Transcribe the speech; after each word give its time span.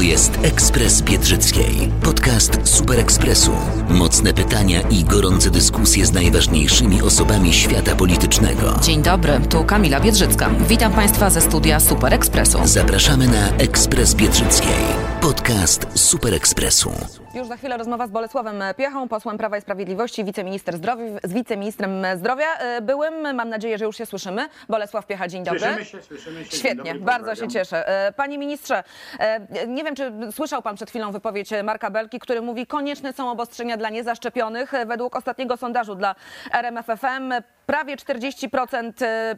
To 0.00 0.04
jest 0.04 0.38
Ekspres 0.42 1.02
Biedrzyckiej. 1.02 1.90
Podcast 2.02 2.58
Super 2.64 3.00
Ekspresu. 3.00 3.52
Mocne 3.88 4.34
pytania 4.34 4.80
i 4.80 5.04
gorące 5.04 5.50
dyskusje 5.50 6.06
z 6.06 6.12
najważniejszymi 6.12 7.02
osobami 7.02 7.52
świata 7.52 7.96
politycznego. 7.96 8.80
Dzień 8.82 9.02
dobry, 9.02 9.40
tu 9.50 9.64
Kamila 9.64 10.00
Biedrzycka. 10.00 10.50
Witam 10.68 10.92
Państwa 10.92 11.30
ze 11.30 11.40
studia 11.40 11.80
Super 11.80 12.14
Ekspresu. 12.14 12.58
Zapraszamy 12.64 13.26
na 13.26 13.48
Ekspres 13.56 14.14
Biedrzyckiej. 14.14 14.84
Podcast 15.20 15.86
Super 15.94 16.34
Ekspresu. 16.34 17.19
Już 17.34 17.46
za 17.46 17.56
chwilę 17.56 17.76
rozmowa 17.76 18.06
z 18.06 18.10
Bolesławem 18.10 18.62
Piechą, 18.76 19.08
posłem 19.08 19.38
Prawa 19.38 19.58
i 19.58 19.60
Sprawiedliwości, 19.60 20.24
wiceminister 20.24 20.76
zdrowia, 20.76 21.04
z 21.24 21.32
wiceministrem 21.32 22.06
zdrowia 22.16 22.46
e, 22.58 22.80
byłym. 22.80 23.34
Mam 23.34 23.48
nadzieję, 23.48 23.78
że 23.78 23.84
już 23.84 23.96
się 23.96 24.06
słyszymy. 24.06 24.48
Bolesław 24.68 25.06
Piecha, 25.06 25.28
dzień 25.28 25.44
dobry. 25.44 25.60
Słyszymy 25.60 25.84
się, 25.84 26.02
słyszymy 26.02 26.44
się. 26.44 26.56
Świetnie, 26.56 26.92
dobry, 26.92 27.00
bardzo 27.00 27.34
się 27.34 27.48
cieszę. 27.48 27.88
E, 27.88 28.12
Panie 28.12 28.38
ministrze, 28.38 28.84
e, 29.18 29.66
nie 29.66 29.84
wiem, 29.84 29.94
czy 29.94 30.12
słyszał 30.32 30.62
pan 30.62 30.76
przed 30.76 30.90
chwilą 30.90 31.12
wypowiedź 31.12 31.50
Marka 31.64 31.90
Belki, 31.90 32.18
który 32.18 32.42
mówi, 32.42 32.66
konieczne 32.66 33.12
są 33.12 33.30
obostrzenia 33.30 33.76
dla 33.76 33.90
niezaszczepionych. 33.90 34.72
Według 34.86 35.16
ostatniego 35.16 35.56
sondażu 35.56 35.94
dla 35.94 36.14
RMFFM 36.52 37.32
prawie 37.66 37.96
40% 37.96 38.92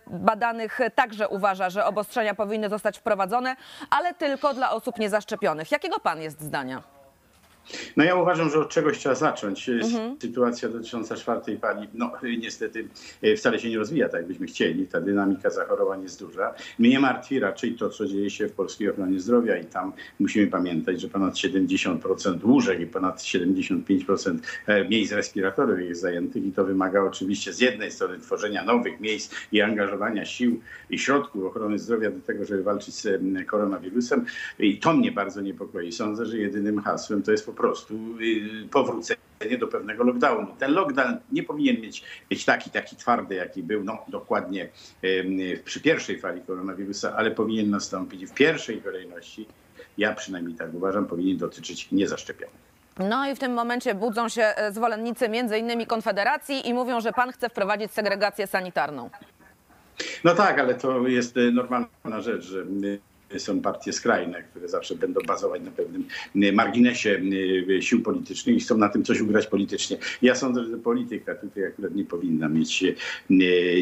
badanych 0.06 0.78
także 0.94 1.28
uważa, 1.28 1.70
że 1.70 1.86
obostrzenia 1.86 2.34
powinny 2.34 2.68
zostać 2.68 2.98
wprowadzone, 2.98 3.56
ale 3.90 4.14
tylko 4.14 4.54
dla 4.54 4.70
osób 4.70 4.98
niezaszczepionych. 4.98 5.72
Jakiego 5.72 6.00
pan 6.00 6.22
jest 6.22 6.40
zdania? 6.40 7.01
No 7.96 8.04
ja 8.04 8.14
uważam, 8.14 8.50
że 8.50 8.58
od 8.58 8.68
czegoś 8.68 8.98
trzeba 8.98 9.14
zacząć. 9.14 9.68
Mhm. 9.68 10.16
Sytuacja 10.20 10.68
dotycząca 10.68 11.16
czwartej 11.16 11.58
fali, 11.58 11.88
no 11.94 12.12
niestety 12.38 12.88
e, 13.22 13.36
wcale 13.36 13.58
się 13.58 13.70
nie 13.70 13.78
rozwija 13.78 14.08
tak, 14.08 14.20
jakbyśmy 14.20 14.46
chcieli. 14.46 14.86
Ta 14.86 15.00
dynamika 15.00 15.50
zachorowań 15.50 16.02
jest 16.02 16.20
duża. 16.20 16.54
Mnie 16.78 17.00
martwi 17.00 17.40
raczej 17.40 17.74
to, 17.74 17.88
co 17.90 18.06
dzieje 18.06 18.30
się 18.30 18.48
w 18.48 18.52
polskiej 18.52 18.90
ochronie 18.90 19.20
zdrowia 19.20 19.56
i 19.56 19.64
tam 19.64 19.92
musimy 20.18 20.46
pamiętać, 20.46 21.00
że 21.00 21.08
ponad 21.08 21.34
70% 21.34 22.44
łóżek 22.44 22.80
i 22.80 22.86
ponad 22.86 23.18
75% 23.20 24.38
e, 24.66 24.88
miejsc 24.88 25.12
respiratorych 25.12 25.88
jest 25.88 26.00
zajętych 26.00 26.44
i 26.44 26.52
to 26.52 26.64
wymaga 26.64 27.02
oczywiście 27.02 27.52
z 27.52 27.60
jednej 27.60 27.90
strony 27.90 28.18
tworzenia 28.18 28.64
nowych 28.64 29.00
miejsc 29.00 29.34
i 29.52 29.60
angażowania 29.60 30.24
sił 30.24 30.60
i 30.90 30.98
środków 30.98 31.44
ochrony 31.44 31.78
zdrowia 31.78 32.10
do 32.10 32.20
tego, 32.20 32.44
żeby 32.44 32.62
walczyć 32.62 32.94
z 32.94 33.06
em, 33.06 33.44
koronawirusem 33.46 34.24
i 34.58 34.78
to 34.78 34.92
mnie 34.92 35.12
bardzo 35.12 35.40
niepokoi. 35.40 35.92
Sądzę, 35.92 36.26
że 36.26 36.38
jedynym 36.38 36.82
hasłem 36.82 37.22
to 37.22 37.32
jest 37.32 37.46
po 37.46 37.51
prostu 37.52 37.94
y, 38.20 38.68
powrócenie 38.70 39.58
do 39.58 39.68
pewnego 39.68 40.04
lockdownu. 40.04 40.46
Ten 40.58 40.72
lockdown 40.72 41.16
nie 41.32 41.42
powinien 41.42 41.80
mieć, 41.80 42.04
być 42.30 42.44
taki, 42.44 42.70
taki 42.70 42.96
twardy, 42.96 43.34
jaki 43.34 43.62
był 43.62 43.84
no, 43.84 43.98
dokładnie 44.08 44.68
przy 45.64 45.80
pierwszej 45.80 46.20
fali 46.20 46.40
koronawirusa, 46.40 47.16
ale 47.16 47.30
powinien 47.30 47.70
nastąpić 47.70 48.26
w 48.26 48.34
pierwszej 48.34 48.82
kolejności, 48.82 49.46
ja 49.98 50.14
przynajmniej 50.14 50.56
tak 50.56 50.74
uważam, 50.74 51.06
powinien 51.06 51.38
dotyczyć 51.38 51.92
niezaszczepionych. 51.92 52.72
No 52.98 53.30
i 53.30 53.34
w 53.34 53.38
tym 53.38 53.52
momencie 53.52 53.94
budzą 53.94 54.28
się 54.28 54.42
e, 54.42 54.72
zwolennicy 54.72 55.28
między 55.28 55.58
innymi 55.58 55.86
Konfederacji 55.86 56.68
i 56.68 56.74
mówią, 56.74 57.00
że 57.00 57.12
pan 57.12 57.32
chce 57.32 57.48
wprowadzić 57.48 57.92
segregację 57.92 58.46
sanitarną. 58.46 59.10
No 60.24 60.34
tak, 60.34 60.58
ale 60.58 60.74
to 60.74 61.08
jest 61.08 61.36
e, 61.36 61.40
normalna 61.40 62.20
rzecz, 62.20 62.42
że 62.44 62.64
są 63.40 63.60
partie 63.60 63.92
skrajne, 63.92 64.42
które 64.42 64.68
zawsze 64.68 64.94
będą 64.94 65.20
bazować 65.26 65.62
na 65.62 65.70
pewnym 65.70 66.04
e, 66.42 66.52
marginesie 66.52 67.20
e, 67.78 67.82
sił 67.82 68.02
politycznych 68.02 68.56
i 68.56 68.60
chcą 68.60 68.78
na 68.78 68.88
tym 68.88 69.04
coś 69.04 69.20
ugrać 69.20 69.46
politycznie. 69.46 69.96
Ja 70.22 70.34
sądzę, 70.34 70.64
że 70.64 70.78
polityka 70.78 71.34
tutaj 71.34 71.66
akurat 71.66 71.94
nie 71.94 72.04
powinna 72.04 72.48
mieć 72.48 72.84
e, 72.84 72.94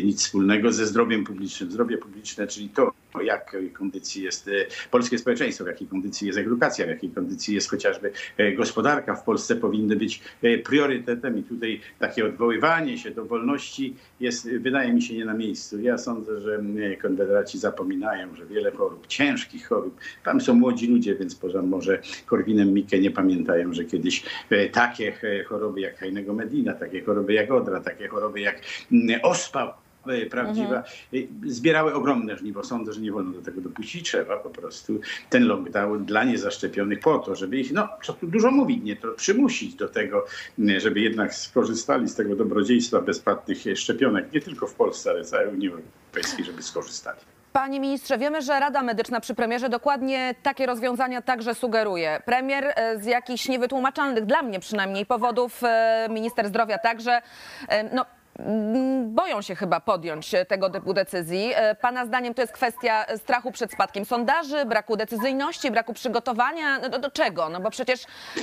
nic 0.04 0.22
wspólnego 0.22 0.72
ze 0.72 0.86
zdrowiem 0.86 1.24
publicznym. 1.24 1.70
Zdrowie 1.70 1.98
publiczne, 1.98 2.46
czyli 2.46 2.68
to, 2.68 2.92
w 3.18 3.22
jakiej 3.22 3.70
kondycji 3.70 4.22
jest 4.22 4.48
e, 4.48 4.50
polskie 4.90 5.18
społeczeństwo, 5.18 5.64
w 5.64 5.66
jakiej 5.66 5.88
kondycji 5.88 6.26
jest 6.26 6.38
edukacja, 6.38 6.86
w 6.86 6.88
jakiej 6.88 7.10
kondycji 7.10 7.54
jest 7.54 7.70
chociażby 7.70 8.12
e, 8.36 8.52
gospodarka 8.52 9.14
w 9.14 9.24
Polsce 9.24 9.56
powinny 9.56 9.96
być 9.96 10.22
e, 10.42 10.58
priorytetem 10.58 11.38
i 11.38 11.42
tutaj 11.42 11.80
takie 11.98 12.26
odwoływanie 12.26 12.98
się 12.98 13.10
do 13.10 13.24
wolności 13.24 13.96
jest, 14.20 14.50
wydaje 14.50 14.92
mi 14.92 15.02
się, 15.02 15.14
nie 15.14 15.24
na 15.24 15.34
miejscu. 15.34 15.80
Ja 15.80 15.98
sądzę, 15.98 16.40
że 16.40 16.62
konfederaci 17.02 17.58
zapominają, 17.58 18.34
że 18.34 18.46
wiele 18.46 18.70
chorób, 18.70 19.06
ciężkich 19.06 19.68
chorób, 19.68 20.00
tam 20.24 20.40
są 20.40 20.54
młodzi 20.54 20.86
ludzie, 20.86 21.14
więc 21.14 21.34
poza 21.34 21.62
może 21.62 22.02
Korwinem 22.26 22.72
Mikke 22.72 22.98
nie 22.98 23.10
pamiętają, 23.10 23.72
że 23.72 23.84
kiedyś 23.84 24.22
takie 24.72 25.12
choroby 25.48 25.80
jak 25.80 25.98
Hajnego 25.98 26.34
Medina, 26.34 26.74
takie 26.74 27.04
choroby 27.04 27.32
jak 27.32 27.50
Odra, 27.50 27.80
takie 27.80 28.08
choroby 28.08 28.40
jak 28.40 28.60
mm, 28.92 29.20
ospa, 29.22 29.66
e, 29.66 29.89
prawdziwa, 30.30 30.82
e, 31.14 31.16
zbierały 31.46 31.94
ogromne 31.94 32.36
żniwo. 32.36 32.64
Sądzę, 32.64 32.92
że 32.92 33.00
nie 33.00 33.12
wolno 33.12 33.32
do 33.32 33.42
tego 33.42 33.60
dopuścić. 33.60 34.06
Trzeba 34.06 34.36
po 34.36 34.50
prostu 34.50 35.00
ten 35.30 35.46
lockdown 35.46 36.04
dla 36.04 36.24
niezaszczepionych 36.24 37.00
po 37.00 37.18
to, 37.18 37.34
żeby 37.34 37.56
ich, 37.58 37.72
no 37.72 37.88
co 38.02 38.12
tu 38.12 38.26
dużo 38.26 38.50
mówić, 38.50 38.84
nie 38.84 38.96
to 38.96 39.08
przymusić 39.08 39.74
do 39.74 39.88
tego, 39.88 40.26
m, 40.58 40.80
żeby 40.80 41.00
jednak 41.00 41.34
skorzystali 41.34 42.08
z 42.08 42.14
tego 42.14 42.36
dobrodziejstwa 42.36 43.00
bezpłatnych 43.00 43.58
szczepionek, 43.74 44.32
nie 44.32 44.40
tylko 44.40 44.66
w 44.66 44.74
Polsce, 44.74 45.10
ale 45.10 45.24
w 45.24 45.26
całej 45.26 45.48
Unii 45.48 45.68
Europejskiej, 45.68 46.44
żeby 46.44 46.62
skorzystali. 46.62 47.18
Panie 47.52 47.80
ministrze, 47.80 48.18
wiemy, 48.18 48.42
że 48.42 48.60
Rada 48.60 48.82
Medyczna 48.82 49.20
przy 49.20 49.34
premierze 49.34 49.68
dokładnie 49.68 50.34
takie 50.42 50.66
rozwiązania 50.66 51.22
także 51.22 51.54
sugeruje. 51.54 52.22
Premier 52.24 52.64
e, 52.76 52.98
z 52.98 53.06
jakichś 53.06 53.48
niewytłumaczalnych, 53.48 54.26
dla 54.26 54.42
mnie 54.42 54.60
przynajmniej, 54.60 55.06
powodów, 55.06 55.62
minister 56.10 56.48
zdrowia 56.48 56.78
także, 56.78 57.22
no, 57.92 58.04
boją 59.04 59.42
się 59.42 59.54
chyba 59.54 59.80
podjąć 59.80 60.30
tego 60.48 60.70
typu 60.70 60.94
decyzji. 60.94 61.52
E, 61.54 61.74
Pana 61.74 62.06
zdaniem 62.06 62.34
to 62.34 62.42
jest 62.42 62.52
kwestia 62.52 63.06
strachu 63.16 63.52
przed 63.52 63.72
spadkiem 63.72 64.04
sondaży, 64.04 64.64
braku 64.64 64.96
decyzyjności, 64.96 65.70
braku 65.70 65.92
przygotowania. 65.94 66.78
No, 66.78 66.98
do, 66.98 67.10
czego? 67.10 67.48
No 67.48 67.60
bo 67.60 67.70
przecież 67.70 68.00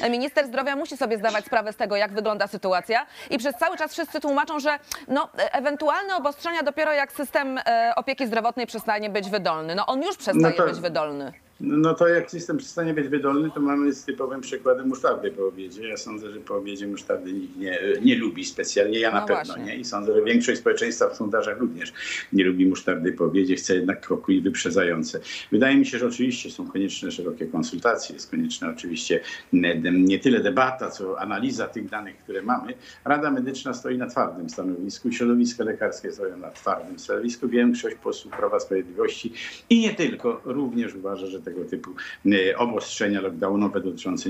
minister 0.10 0.48
zdrowia 0.48 0.76
musi 0.76 0.98
sobie 0.98 1.18
zdawać 1.18 1.46
sprawę 1.46 1.74
z 1.74 1.76
tego, 1.76 1.96
jak 1.96 2.14
wygląda 2.14 2.48
sytuacja 2.48 3.06
i 3.30 3.38
przez 3.38 3.56
cały 3.56 3.78
czas 3.78 3.92
wszyscy 3.94 4.20
tłumaczą, 4.20 4.60
że 4.60 4.80
no, 5.08 5.30
e, 5.40 5.54
ewentualne 5.54 6.16
obostrzenia 6.16 6.64
dopiero 6.64 6.94
jak 6.94 7.12
system 7.12 7.58
e, 7.66 7.94
opieki 7.96 8.28
zdrowotnej 8.28 8.68
przestanie 8.68 9.10
być 9.10 9.30
wydolny. 9.30 9.76
No 9.76 9.86
on 9.86 10.02
już 10.04 10.18
przestaje 10.18 10.56
No 10.58 10.66
to- 10.66 10.72
być 10.72 10.80
wydolny. 10.80 11.34
No 11.60 11.94
to 11.94 12.08
jak 12.08 12.32
system 12.32 12.58
przestanie 12.58 12.94
być 12.94 13.08
wydolny, 13.08 13.52
to 13.52 13.60
mamy 13.60 13.94
z 13.94 14.04
typowym 14.04 14.42
przykładem 14.42 14.88
musztardy 14.88 15.32
po 15.32 15.48
obiedzie. 15.48 15.88
Ja 15.88 15.98
sądzę, 15.98 16.32
że 16.32 16.40
po 16.40 16.56
obiedzie 16.56 16.88
musztardy 16.88 17.34
nikt 17.34 17.58
nie, 17.58 17.80
nie 18.02 18.16
lubi 18.18 18.46
specjalnie, 18.46 19.00
ja 19.00 19.12
na 19.12 19.22
No 19.22 19.28
pewno 19.28 19.54
właśnie. 19.54 19.66
nie. 19.66 19.78
I 19.78 19.86
sądzę, 19.86 20.14
że 20.14 20.24
większość 20.24 20.60
społeczeństwa 20.60 21.10
w 21.10 21.16
sondażach 21.16 21.60
również 21.60 21.94
nie 22.34 22.44
lubi 22.44 22.66
musztardy 22.66 23.14
po 23.14 23.26
obiedzie, 23.26 23.56
chce 23.56 23.76
jednak 23.76 24.02
kroki 24.02 24.42
wyprzedzające. 24.42 25.20
Wydaje 25.52 25.78
mi 25.78 25.86
się, 25.86 26.00
że 26.00 26.08
oczywiście 26.08 26.52
są 26.52 26.68
konieczne 26.68 27.12
szerokie 27.12 27.46
konsultacje, 27.46 28.16
jest 28.16 28.32
konieczna 28.32 28.70
oczywiście 28.70 29.20
nie, 29.54 30.20
tyle 30.20 30.40
debata, 30.40 30.90
co 30.92 31.20
analiza 31.20 31.68
tych 31.68 31.90
danych, 31.90 32.18
które 32.18 32.42
mamy. 32.42 32.74
Rada 33.06 33.32
Medyczna 33.32 33.74
stoi 33.74 33.98
na 33.98 34.08
twardym 34.08 34.50
stanowisku, 34.50 35.12
środowiska 35.12 35.64
lekarskie 35.64 36.12
stoją 36.12 36.38
na 36.38 36.52
twardym 36.52 37.00
stanowisku, 37.00 37.48
większość 37.48 37.96
posłów 37.96 38.34
Prawa 38.34 38.60
Sprawiedliwości 38.60 39.34
i 39.70 39.80
nie 39.80 39.94
tylko, 39.94 40.42
również 40.46 40.96
uważa, 40.96 41.28
że 41.28 41.42
tego 41.48 41.66
typu 41.66 41.92
e, 42.26 42.58
obostrzenia 42.58 43.22
lockdownowe 43.22 43.82
dotyczące 43.82 44.30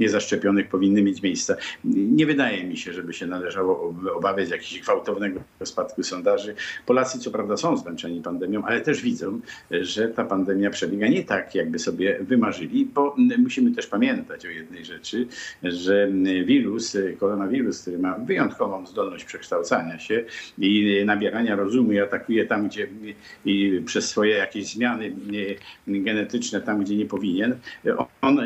niezaszczepionych 0.00 0.68
powinny 0.68 1.02
mieć 1.02 1.22
miejsce. 1.22 1.56
Nie 1.84 2.26
wydaje 2.26 2.64
mi 2.64 2.76
się, 2.76 2.92
żeby 2.92 3.12
się 3.12 3.26
należało 3.26 3.88
ob- 3.88 4.16
obawiać 4.16 4.50
jakiegoś 4.50 4.80
gwałtownego 4.80 5.40
spadku 5.64 6.02
sondaży. 6.02 6.54
Polacy 6.86 7.18
co 7.18 7.30
prawda 7.30 7.56
są 7.56 7.76
zmęczeni 7.76 8.22
pandemią, 8.22 8.64
ale 8.64 8.80
też 8.80 9.02
widzą, 9.02 9.40
że 9.70 10.08
ta 10.08 10.24
pandemia 10.24 10.70
przebiega 10.70 11.08
nie 11.08 11.24
tak, 11.24 11.54
jakby 11.54 11.78
sobie 11.78 12.18
wymarzyli, 12.20 12.86
bo 12.86 13.16
musimy 13.38 13.70
też 13.74 13.86
pamiętać 13.86 14.46
o 14.46 14.48
jednej 14.48 14.84
rzeczy, 14.84 15.26
że 15.62 16.08
wirus, 16.44 16.96
koronawirus, 17.18 17.80
który 17.80 17.98
ma 17.98 18.18
wyjątkową 18.18 18.86
zdolność 18.86 19.24
przekształcania 19.24 19.98
się 19.98 20.24
i 20.58 21.02
nabierania 21.06 21.56
rozumu 21.56 21.92
i 21.92 21.98
atakuje 22.00 22.46
tam, 22.46 22.68
gdzie 22.68 22.88
przez 23.84 24.08
swoje 24.08 24.36
jakieś 24.36 24.66
zmiany 24.66 25.12
genetyczne, 26.04 26.60
tam, 26.60 26.84
gdzie 26.84 26.96
nie 26.96 27.06
powinien, 27.06 27.58
on 28.20 28.40
e, 28.40 28.44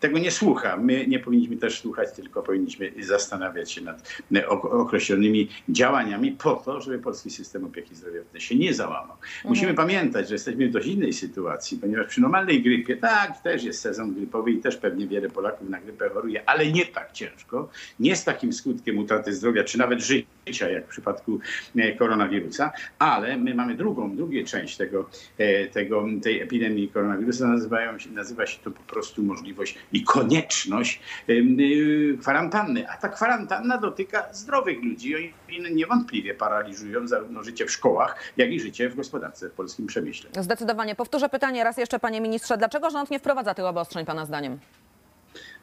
tego 0.00 0.18
nie 0.18 0.30
słucha. 0.30 0.76
My 0.76 1.06
nie 1.06 1.18
powinniśmy 1.18 1.56
też 1.56 1.80
słuchać, 1.80 2.12
tylko 2.12 2.42
powinniśmy 2.42 2.92
zastanawiać 3.00 3.72
się 3.72 3.80
nad 3.80 4.22
ok- 4.48 4.64
określonymi 4.64 5.48
działaniami 5.68 6.32
po 6.32 6.54
to, 6.54 6.80
żeby 6.80 6.98
polski 6.98 7.30
system 7.30 7.64
opieki 7.64 7.94
zdrowotnej 7.94 8.40
się 8.40 8.56
nie 8.56 8.74
załamał. 8.74 9.16
Musimy 9.44 9.74
pamiętać, 9.74 10.28
że 10.28 10.34
jesteśmy 10.34 10.68
w 10.68 10.72
dość 10.72 10.86
innej 10.86 11.12
sytuacji, 11.12 11.78
ponieważ 11.78 12.06
przy 12.06 12.20
normalnej 12.20 12.62
grypie, 12.62 12.96
tak, 12.96 13.42
też 13.42 13.64
jest 13.64 13.80
sezon 13.80 14.14
grypowy 14.14 14.50
i 14.50 14.58
też 14.58 14.76
pewnie 14.76 15.06
wiele 15.06 15.30
Polaków 15.30 15.68
na 15.68 15.80
grypę 15.80 16.08
choruje, 16.08 16.48
ale 16.48 16.72
nie 16.72 16.86
tak 16.86 17.12
ciężko, 17.12 17.68
nie 18.00 18.16
z 18.16 18.24
takim 18.24 18.52
skutkiem 18.52 18.98
utraty 18.98 19.34
zdrowia, 19.34 19.64
czy 19.64 19.78
nawet 19.78 20.00
życia, 20.00 20.70
jak 20.70 20.86
w 20.86 20.88
przypadku 20.88 21.40
e, 21.76 21.92
koronawirusa, 21.92 22.72
ale 22.98 23.36
my 23.36 23.54
mamy 23.54 23.74
drugą, 23.74 24.16
drugie 24.16 24.44
część 24.44 24.76
tego, 24.76 25.10
e, 25.38 25.66
tego, 25.66 26.06
tej 26.22 26.40
epidemii 26.40 26.87
epidemii 26.88 26.92
koronawirusa 26.92 27.46
nazywają 27.46 27.92
nazywa 28.10 28.46
się 28.46 28.58
to 28.64 28.70
po 28.70 28.82
prostu 28.82 29.22
możliwość 29.22 29.78
i 29.92 30.04
konieczność 30.04 31.00
y, 31.28 32.18
kwarantanny. 32.20 32.88
A 32.88 32.96
ta 32.96 33.08
kwarantanna 33.08 33.78
dotyka 33.78 34.32
zdrowych 34.32 34.82
ludzi 34.82 35.34
i 35.48 35.74
niewątpliwie 35.74 36.34
paraliżują 36.34 37.08
zarówno 37.08 37.42
życie 37.42 37.66
w 37.66 37.70
szkołach, 37.70 38.16
jak 38.36 38.50
i 38.50 38.60
życie 38.60 38.88
w 38.88 38.96
gospodarce 38.96 39.48
w 39.48 39.52
polskim 39.52 39.86
przemyśle. 39.86 40.30
Zdecydowanie. 40.42 40.94
Powtórzę 40.94 41.28
pytanie 41.28 41.64
raz 41.64 41.76
jeszcze, 41.76 41.98
panie 41.98 42.20
ministrze. 42.20 42.58
Dlaczego 42.58 42.90
rząd 42.90 43.10
nie 43.10 43.18
wprowadza 43.18 43.54
tych 43.54 43.64
obostrzeń, 43.64 44.06
pana 44.06 44.26
zdaniem? 44.26 44.58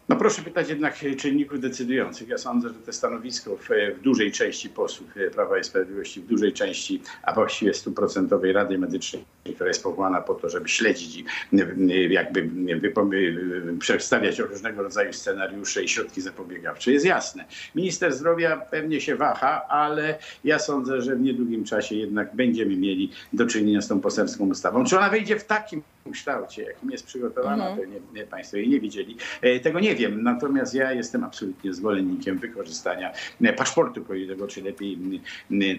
No 0.10 0.16
proszę 0.16 0.42
pytać 0.42 0.70
jednak 0.70 0.96
czynników 1.18 1.60
decydujących. 1.60 2.28
Ja 2.28 2.38
sądzę, 2.38 2.70
że 2.70 2.76
te 2.76 2.94
stanowisko 2.94 3.58
w, 3.58 3.70
w 3.98 4.02
dużej 4.02 4.32
części 4.32 4.70
posłów 4.70 5.10
Prawa 5.34 5.60
i 5.60 5.64
Sprawiedliwości, 5.64 6.22
w 6.22 6.28
dużej 6.28 6.54
części, 6.54 7.02
a 7.24 7.34
właściwie 7.34 7.74
stuprocentowej 7.74 8.54
Rady 8.54 8.78
Medycznej, 8.78 9.26
która 9.56 9.68
jest 9.68 9.84
powołana 9.84 10.22
po 10.22 10.34
to, 10.34 10.50
żeby 10.50 10.70
śledzić 10.70 11.18
i 11.18 11.26
jakby 12.10 12.50
przedstawiać 13.80 14.40
różnego 14.40 14.84
rodzaju 14.84 15.14
scenariusze 15.14 15.84
i 15.84 15.90
środki 15.90 16.22
zapobiegawcze, 16.22 16.92
jest 16.92 17.06
jasne. 17.06 17.46
Minister 17.76 18.14
zdrowia 18.14 18.58
pewnie 18.58 19.02
się 19.02 19.16
waha, 19.16 19.66
ale 19.70 20.18
ja 20.44 20.60
sądzę, 20.60 21.02
że 21.02 21.16
w 21.16 21.22
niedługim 21.22 21.64
czasie 21.64 21.96
jednak 21.96 22.36
będziemy 22.36 22.78
mieli 22.78 23.12
do 23.34 23.46
czynienia 23.46 23.82
z 23.82 23.88
tą 23.88 24.02
poselską 24.02 24.50
ustawą. 24.50 24.86
Czy 24.86 24.98
ona 24.98 25.10
wejdzie 25.10 25.40
w 25.40 25.46
takim 25.46 25.82
kształcie, 26.12 26.64
jakim 26.64 26.92
jest 26.92 27.06
przygotowana, 27.06 27.70
mm. 27.70 27.80
to 27.80 28.14
nie, 28.14 28.24
Państwo 28.24 28.58
jej 28.58 28.70
nie 28.70 28.80
widzieli. 28.80 29.18
Tego 29.64 29.80
nie 29.80 29.96
wiem. 29.96 30.24
Natomiast 30.24 30.74
ja 30.74 30.92
jestem 30.92 31.24
absolutnie 31.24 31.74
zwolennikiem 31.74 32.38
wykorzystania 32.38 33.14
paszportu 33.58 34.06
covidowego, 34.06 34.48
czy 34.48 34.62
lepiej, 34.62 35.00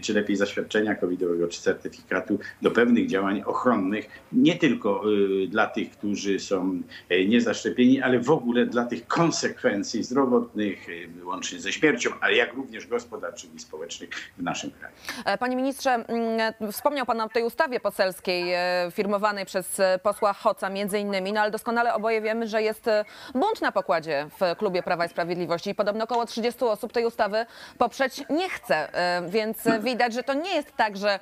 czy 0.02 0.14
lepiej 0.14 0.36
zaświadczenia 0.36 0.94
covidowego, 0.94 1.48
czy 1.48 1.60
certyfikatu 1.60 2.38
do 2.62 2.70
pewnych 2.70 3.06
działań 3.06 3.42
ochronnych, 3.46 4.08
nie 4.32 4.54
tylko 4.54 5.02
dla 5.48 5.66
tych, 5.66 5.90
którzy 5.90 6.40
są 6.40 6.82
niezaszczepieni, 7.28 8.00
ale 8.02 8.20
w 8.20 8.30
ogóle 8.30 8.66
dla 8.66 8.84
tych 8.84 9.06
konsekwencji 9.06 10.02
zdrowotnych, 10.02 10.86
łącznie 11.24 11.60
ze 11.60 11.72
śmiercią, 11.72 12.10
ale 12.20 12.34
jak 12.34 12.54
również 12.54 12.86
gospodarczych 12.86 13.54
i 13.54 13.58
społecznych 13.58 14.10
w 14.38 14.42
naszym 14.42 14.70
kraju. 14.70 14.94
Panie 15.38 15.56
ministrze, 15.56 16.04
wspomniał 16.72 17.06
Pan 17.06 17.20
o 17.20 17.28
tej 17.28 17.44
ustawie 17.44 17.80
poselskiej 17.80 18.44
firmowanej 18.92 19.46
przez 19.46 19.80
posła 20.16 20.32
Hoca 20.32 20.70
między 20.70 20.98
innymi, 20.98 21.32
no 21.32 21.40
ale 21.40 21.50
doskonale 21.50 21.94
oboje 21.94 22.20
wiemy, 22.20 22.48
że 22.48 22.62
jest 22.62 22.90
bunt 23.34 23.60
na 23.60 23.72
pokładzie 23.72 24.26
w 24.40 24.56
klubie 24.56 24.82
Prawa 24.82 25.06
i 25.06 25.08
Sprawiedliwości 25.08 25.70
i 25.70 25.74
podobno 25.74 26.04
około 26.04 26.26
30 26.26 26.64
osób 26.64 26.92
tej 26.92 27.04
ustawy 27.04 27.46
poprzeć 27.78 28.22
nie 28.30 28.48
chce, 28.48 28.88
więc 29.28 29.58
widać, 29.80 30.14
że 30.14 30.22
to 30.22 30.34
nie 30.34 30.54
jest 30.54 30.76
tak, 30.76 30.96
że 30.96 31.20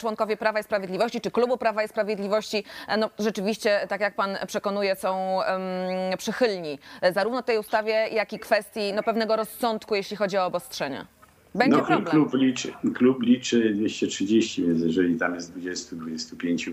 członkowie 0.00 0.36
Prawa 0.36 0.60
i 0.60 0.62
Sprawiedliwości 0.62 1.20
czy 1.20 1.30
klubu 1.30 1.56
Prawa 1.56 1.82
i 1.82 1.88
Sprawiedliwości 1.88 2.64
no, 2.98 3.10
rzeczywiście, 3.18 3.86
tak 3.88 4.00
jak 4.00 4.14
pan 4.14 4.36
przekonuje, 4.46 4.96
są 4.96 5.36
um, 5.36 6.18
przychylni 6.18 6.78
zarówno 7.12 7.42
tej 7.42 7.58
ustawie, 7.58 8.08
jak 8.12 8.32
i 8.32 8.38
kwestii 8.38 8.92
no, 8.92 9.02
pewnego 9.02 9.36
rozsądku, 9.36 9.94
jeśli 9.94 10.16
chodzi 10.16 10.38
o 10.38 10.46
obostrzenia. 10.46 11.06
Będzie 11.54 11.76
no, 11.76 11.84
problem. 11.84 12.10
Klub 12.10 12.34
liczy, 12.34 12.72
klub 12.94 13.22
liczy 13.22 13.70
230, 13.74 14.66
więc 14.66 14.82
jeżeli 14.82 15.16
tam 15.16 15.34
jest 15.34 15.58
20-25 15.58 16.72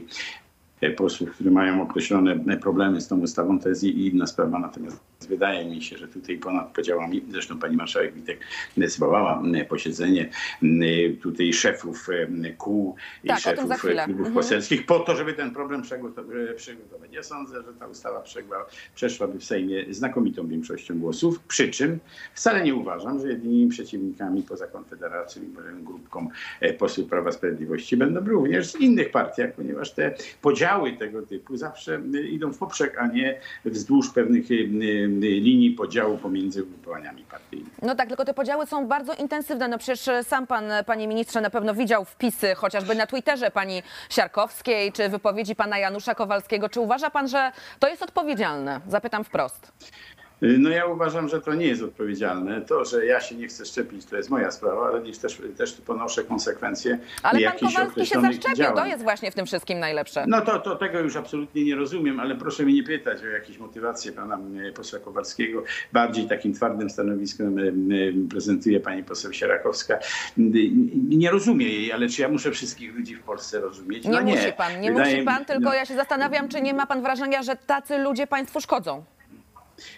posłów, 0.92 1.32
którzy 1.32 1.52
mają 1.52 1.82
określone 1.82 2.58
problemy 2.58 3.02
z 3.02 3.08
tą 3.08 3.20
ustawą, 3.20 3.60
to 3.60 3.70
jest 3.70 3.84
inna 3.84 4.28
sprawa. 4.28 4.60
Natomiast 4.60 5.13
wydaje 5.28 5.66
mi 5.66 5.82
się, 5.82 5.98
że 5.98 6.08
tutaj 6.08 6.38
ponad 6.38 6.74
podziałami, 6.74 7.24
zresztą 7.32 7.60
pani 7.60 7.76
marszałek 7.78 8.14
Witek 8.14 8.40
zwołała 8.78 9.44
posiedzenie 9.70 10.30
tutaj 11.22 11.54
szefów 11.54 12.08
kół 12.58 12.96
i 13.24 13.28
Tak, 13.28 13.40
szefów 13.40 13.82
klubów 13.82 14.10
Mhm. 14.10 14.34
poselskich 14.34 14.86
po 14.86 15.00
to, 15.00 15.16
żeby 15.16 15.34
ten 15.34 15.52
problem 15.52 15.82
przygotować. 15.82 16.36
przygotować. 16.58 17.14
Ja 17.14 17.24
sądzę, 17.24 17.56
że 17.64 17.74
ta 17.80 17.88
ustawa 17.88 18.22
przegła, 18.22 18.66
przeszłaby 18.96 19.40
w 19.40 19.44
Sejmie 19.44 19.86
znakomitą 19.94 20.48
większością 20.48 21.00
głosów, 21.00 21.40
przy 21.40 21.70
czym 21.70 22.00
wcale 22.34 22.64
nie 22.64 22.76
uważam, 22.76 23.20
że 23.20 23.28
jedynymi 23.28 23.68
przeciwnikami 23.68 24.44
poza 24.44 24.68
Konfederacją 24.68 25.44
i 25.44 25.84
grupką 25.84 26.28
e, 26.62 26.74
posłów 26.74 27.10
Prawa 27.10 27.32
Sprawiedliwości 27.32 27.98
będą 27.98 28.20
również 28.26 28.68
z 28.72 28.76
innych 28.76 29.12
partiach, 29.12 29.54
ponieważ 29.54 29.92
te 29.92 30.16
podziały 30.42 30.94
tego 30.94 31.22
typu 31.22 31.58
zawsze 31.58 32.02
idą 32.32 32.54
w 32.54 32.58
poprzek, 32.58 32.98
a 32.98 33.08
nie 33.08 33.40
wzdłuż 33.66 34.10
pewnych 34.10 34.52
y, 34.52 34.68
linii 35.20 35.72
podziału 35.72 36.18
pomiędzy 36.18 36.64
ugrupowaniami 36.64 37.24
partyjnymi. 37.24 37.70
No 37.82 37.96
tak, 37.96 38.08
tylko 38.08 38.26
te 38.26 38.34
podziały 38.34 38.66
są 38.66 38.88
bardzo 38.88 39.14
intensywne. 39.14 39.68
No 39.68 39.78
przecież 39.78 40.26
sam 40.26 40.48
pan, 40.48 40.66
panie 40.86 41.08
ministrze, 41.08 41.42
na 41.42 41.50
pewno 41.50 41.74
widział 41.74 42.06
wpisy 42.06 42.56
chociażby 42.56 42.96
na 42.96 43.08
Twitterze 43.08 43.52
pani 43.52 43.84
Siarkowskiej, 44.10 44.92
czy 44.92 45.10
wypowiedzi 45.10 45.56
pana 45.56 45.78
Janusza 45.78 46.16
Kowalskiego. 46.16 46.70
Czy 46.70 46.80
uważa 46.80 47.10
pan, 47.10 47.28
że 47.28 47.52
to 47.80 47.88
jest 47.88 48.02
odpowiedzialne? 48.04 48.82
Zapytam 48.88 49.24
wprost. 49.24 49.72
No 50.60 50.70
ja 50.70 50.86
uważam, 50.86 51.30
że 51.30 51.42
to 51.42 51.54
nie 51.54 51.68
jest 51.68 51.84
odpowiedzialne. 51.84 52.62
To, 52.62 52.86
że 52.86 53.06
ja 53.06 53.22
się 53.22 53.36
nie 53.36 53.48
chcę 53.48 53.66
szczepić, 53.66 54.06
to 54.06 54.18
jest 54.18 54.30
moja 54.30 54.52
sprawa, 54.52 54.88
ale 54.88 55.02
też, 55.22 55.42
też 55.58 55.74
ponoszę 55.74 56.24
konsekwencje 56.24 57.00
Ale 57.24 57.32
pan 57.34 57.42
jakichś 57.42 57.74
Kowalski 57.76 58.06
się 58.06 58.22
zaszczepił. 58.22 58.56
działań. 58.56 58.76
To 58.78 58.86
jest 58.86 59.04
właśnie 59.04 59.32
w 59.32 59.36
tym 59.36 59.46
wszystkim 59.46 59.80
najlepsze. 59.80 60.26
No 60.28 60.42
to, 60.42 60.60
to 60.60 60.76
tego 60.76 61.00
już 61.00 61.16
absolutnie 61.16 61.64
nie 61.66 61.76
rozumiem, 61.76 62.20
ale 62.20 62.36
proszę 62.36 62.64
mnie 62.64 62.74
nie 62.74 62.84
pytać 62.84 63.24
o 63.24 63.26
jakieś 63.28 63.58
motywacje 63.58 64.12
pana 64.12 64.40
posła 64.76 65.00
Kowalskiego. 65.00 65.64
Bardziej 65.94 66.28
takim 66.28 66.54
twardym 66.54 66.90
stanowiskiem 66.90 67.56
prezentuje 68.30 68.80
pani 68.80 69.04
poseł 69.04 69.34
Sierakowska. 69.34 70.00
Nie 71.10 71.32
rozumiem 71.32 71.70
jej, 71.70 71.92
ale 71.92 72.10
czy 72.10 72.22
ja 72.22 72.30
muszę 72.30 72.52
wszystkich 72.52 72.96
ludzi 72.96 73.16
w 73.16 73.24
Polsce 73.24 73.60
rozumieć? 73.60 74.04
Nie, 74.06 74.12
No 74.12 74.22
nie. 74.22 74.36
musi 74.36 74.54
pan, 74.54 74.82
nie 74.82 74.92
Wydaje 74.92 75.10
musi 75.12 75.20
mi- 75.20 75.26
pan, 75.26 75.46
tylko 75.46 75.64
no. 75.64 75.74
ja 75.74 75.86
się 75.86 75.96
zastanawiam, 75.96 76.50
czy 76.50 76.62
nie 76.62 76.74
ma 76.74 76.86
pan 76.88 77.02
wrażenia, 77.02 77.44
że 77.44 77.56
tacy 77.56 77.98
ludzie 77.98 78.28
państwu 78.28 78.62
szkodzą. 78.62 79.04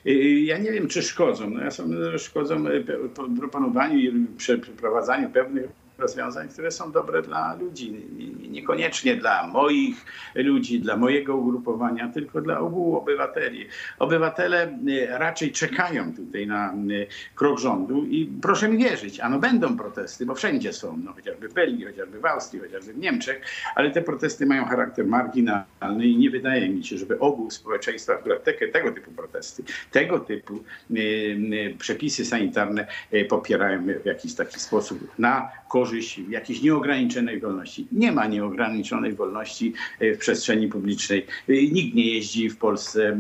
Y, 0.08 0.40
Ja 0.40 0.58
nie 0.58 0.72
wiem, 0.72 0.88
czy 0.88 1.02
szkodzą. 1.02 1.50
No 1.50 1.64
ja 1.64 1.72
sądzę, 1.72 2.12
że 2.12 2.20
szkodzą 2.20 2.68
y, 2.68 2.84
po- 3.16 3.30
proponowaniu 3.40 3.98
i 4.00 4.26
prze- 4.38 4.58
przeprowadzaniu 4.58 5.30
pewnych 5.30 5.85
rozwiązań, 5.98 6.50
które 6.50 6.72
są 6.72 6.92
dobre 6.92 7.22
dla 7.22 7.56
ludzi. 7.56 7.92
Nie- 7.92 8.28
nie- 8.28 8.46
Niekoniecznie 8.56 9.16
dla 9.16 9.48
moich 9.48 10.06
ludzi, 10.36 10.80
dla 10.80 10.98
mojego 10.98 11.36
ugrupowania, 11.36 12.08
tylko 12.10 12.42
dla 12.42 12.60
ogółu 12.60 12.98
obywateli. 12.98 13.68
Obywatele 14.00 14.78
y, 14.88 15.08
raczej 15.10 15.52
czekają 15.52 16.14
tutaj 16.16 16.48
na 16.48 16.74
y, 16.74 17.08
krok 17.36 17.60
rządu 17.60 18.06
i 18.06 18.32
proszę 18.42 18.70
mi 18.70 18.78
wierzyć, 18.78 19.20
ano 19.20 19.40
będą 19.40 19.78
protesty, 19.78 20.26
bo 20.26 20.36
wszędzie 20.36 20.74
są, 20.74 20.98
no, 21.04 21.14
chociażby 21.14 21.50
w 21.50 21.54
Belgii, 21.54 21.86
chociażby 21.86 22.20
w 22.20 22.26
Austrii, 22.26 22.62
chociażby 22.62 22.94
w 22.94 22.98
Niemczech, 22.98 23.42
ale 23.76 23.92
te 23.92 24.02
protesty 24.02 24.46
mają 24.46 24.66
charakter 24.66 25.06
marginalny 25.08 26.06
i 26.06 26.18
nie 26.18 26.30
wydaje 26.30 26.70
mi 26.70 26.86
się, 26.86 26.98
żeby 26.98 27.20
ogół 27.20 27.52
społeczeństwa, 27.52 28.14
akurat 28.14 28.44
te, 28.44 28.54
tego 28.54 28.92
typu 28.92 29.12
protesty, 29.12 29.64
tego 29.92 30.20
typu 30.20 30.60
y, 30.92 31.76
przepisy 31.80 32.26
sanitarne 32.26 32.88
popierają 33.30 33.84
w 34.04 34.06
jakiś 34.06 34.36
taki 34.36 34.60
sposób 34.60 35.00
na 35.20 35.50
korzyść 35.70 35.85
jakiejś 36.30 36.62
nieograniczonej 36.62 37.40
wolności. 37.40 37.88
Nie 37.92 38.12
ma 38.12 38.28
nieograniczonej 38.28 39.14
wolności 39.14 39.74
y, 40.02 40.16
w 40.16 40.18
przestrzeni 40.18 40.68
publicznej. 40.68 41.26
Y, 41.50 41.70
Nikt 41.72 41.96
nie 41.96 42.14
jeździ 42.14 42.50
w 42.50 42.58
Polsce 42.58 43.18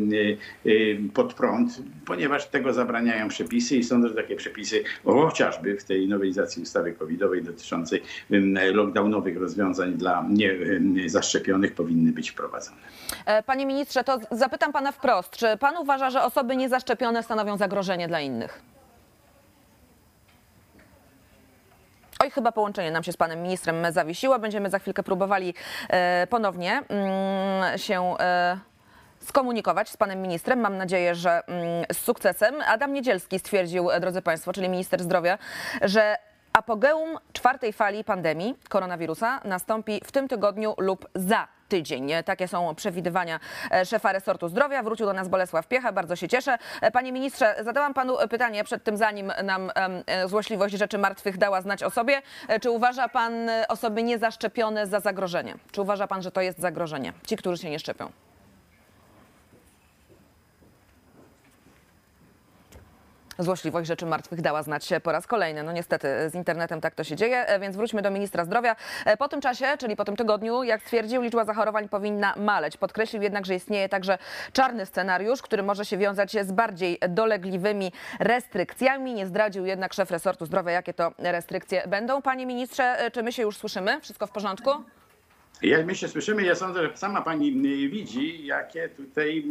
y, 0.65 1.00
pod 1.13 1.33
prąd, 1.33 1.81
ponieważ 2.06 2.48
tego 2.48 2.74
zabraniają 2.74 3.27
przepisy 3.27 3.77
i 3.77 3.84
sądzę, 3.84 4.10
że 4.10 4.15
takie 4.15 4.36
przepisy 4.36 4.84
chociażby 5.03 5.77
w 5.77 5.84
tej 5.84 6.07
nowelizacji 6.07 6.63
ustawy 6.63 6.93
covidowej 6.93 7.43
dotyczącej 7.43 8.01
lockdownowych 8.74 9.38
rozwiązań 9.38 9.93
dla 9.93 10.25
niezaszczepionych 10.81 11.74
powinny 11.74 12.12
być 12.12 12.29
wprowadzone. 12.31 12.77
E, 13.25 13.43
Panie 13.43 13.65
ministrze, 13.65 14.03
to 14.03 14.19
zapytam 14.31 14.72
pana 14.72 14.91
wprost. 14.91 15.38
Czy 15.38 15.57
pan 15.60 15.77
uważa, 15.77 16.10
że 16.10 16.24
osoby 16.24 16.55
niezaszczepione 16.55 17.24
stanowią 17.24 17.57
zagrożenie 17.57 18.07
dla 18.07 18.22
innych? 18.22 18.75
Oj, 22.25 22.32
chyba 22.32 22.51
połączenie 22.51 22.91
nam 22.91 23.03
się 23.03 23.12
z 23.12 23.17
panem 23.17 23.44
ministrem 23.44 23.75
zawiesiło. 23.91 24.39
Będziemy 24.39 24.70
za 24.70 24.79
chwilkę 24.79 25.03
próbowali 25.03 25.53
e, 25.89 26.27
ponownie 26.27 26.82
mm, 26.89 27.77
się 27.77 28.15
e, 28.20 28.58
skomunikować 29.20 29.89
z 29.89 29.98
panem 29.98 30.22
ministrem. 30.22 30.60
Mam 30.60 30.77
nadzieję, 30.77 31.15
że 31.15 31.48
mm, 31.48 31.86
z 31.91 31.98
sukcesem. 31.98 32.55
Adam 32.67 32.94
Niedzielski 32.94 33.39
stwierdził, 33.39 33.91
e, 33.91 34.00
drodzy 34.00 34.22
państwo, 34.22 34.53
czyli 34.53 34.70
minister 34.70 35.03
zdrowia, 35.03 35.38
że 35.82 36.17
apogeum 36.55 37.17
czwartej 37.33 37.74
fali 37.74 38.03
pandemii 38.03 38.55
koronawirusa 38.69 39.41
nastąpi 39.43 40.01
w 40.03 40.12
tym 40.12 40.27
tygodniu 40.27 40.74
lub 40.77 41.09
za 41.15 41.47
tydzień. 41.69 42.12
Takie 42.25 42.47
są 42.47 42.75
przewidywania 42.75 43.39
e, 43.71 43.85
szefa 43.85 44.12
resortu 44.12 44.50
zdrowia. 44.50 44.83
Wrócił 44.83 45.05
do 45.05 45.13
nas 45.13 45.27
Bolesław 45.27 45.67
Piecha, 45.67 45.91
bardzo 45.91 46.15
się 46.15 46.27
cieszę. 46.27 46.57
E, 46.81 46.91
Panie 46.91 47.12
ministrze, 47.12 47.55
zadałam 47.63 47.93
panu 47.93 48.17
pytanie 48.29 48.63
przed 48.63 48.83
tym, 48.83 48.97
zanim 48.97 49.31
nam 49.43 49.71
e, 49.75 50.27
złośliwość 50.27 50.75
rzeczy 50.77 50.97
martwych 50.97 51.38
dała 51.38 51.62
znać 51.62 51.83
o 51.83 51.89
sobie. 51.89 52.21
E, 52.47 52.59
Czy 52.59 52.69
uważa 52.69 53.09
pan 53.09 53.50
e, 53.50 53.67
osoby 53.67 54.03
niezaszczepione 54.03 54.88
za 54.88 55.00
zagrożenie? 55.00 55.55
Czy 55.71 55.81
uważa 55.81 56.07
pan, 56.07 56.21
że 56.21 56.31
to 56.31 56.41
jest 56.41 56.59
zagrożenie? 56.59 57.13
Ci, 57.27 57.38
którzy 57.38 57.57
się 57.57 57.69
nie 57.69 57.79
szczepią. 57.79 58.12
Złośliwość 63.39 63.88
rzeczy 63.88 64.06
martwych 64.06 64.42
dała 64.42 64.63
znać 64.63 64.86
się 64.86 65.00
po 65.00 65.12
raz 65.12 65.27
kolejny. 65.27 65.63
No 65.63 65.72
niestety 65.72 66.30
z 66.30 66.36
internetem 66.36 66.82
tak 66.82 66.96
to 66.96 67.04
się 67.04 67.15
dzieje, 67.15 67.48
e, 67.48 67.60
więc 67.60 67.75
wróćmy 67.75 68.01
do 68.01 68.12
ministra 68.12 68.46
zdrowia. 68.46 68.75
E, 69.06 69.18
Po 69.18 69.27
tym 69.27 69.42
czasie, 69.42 69.65
czyli 69.80 69.96
po 69.96 70.06
tym 70.06 70.15
tygodniu, 70.15 70.63
jak 70.63 70.82
stwierdził, 70.82 71.22
liczba 71.22 71.46
zachorowań 71.46 71.89
powinna 71.89 72.34
maleć. 72.38 72.77
Podkreślił 72.77 73.22
jednak, 73.22 73.46
że 73.46 73.56
istnieje 73.56 73.89
także 73.89 74.18
czarny 74.54 74.86
scenariusz, 74.86 75.42
który 75.42 75.63
może 75.63 75.86
się 75.86 75.98
wiązać 75.98 76.32
z 76.32 76.51
bardziej 76.51 77.00
dolegliwymi 77.10 77.92
restrykcjami. 78.20 79.13
Nie 79.13 79.27
zdradził 79.27 79.65
jednak 79.65 79.94
szef 79.94 80.12
resortu 80.12 80.46
zdrowia, 80.46 80.72
jakie 80.72 80.94
to 80.94 81.12
restrykcje 81.20 81.84
będą. 81.88 82.22
Panie 82.22 82.46
ministrze, 82.46 83.00
e, 83.00 83.12
czy 83.12 83.24
my 83.24 83.32
się 83.32 83.44
już 83.44 83.58
słyszymy? 83.58 84.01
Wszystko 84.01 84.27
w 84.27 84.32
porządku? 84.32 84.70
Jak 85.62 85.85
my 85.85 85.95
się 85.95 86.07
słyszymy, 86.07 86.43
ja 86.43 86.55
sądzę, 86.55 86.83
że 86.83 86.97
sama 86.97 87.21
pani 87.21 87.50
y, 87.50 87.89
widzi, 87.89 88.45
jakie 88.45 88.89
tutaj 88.89 89.43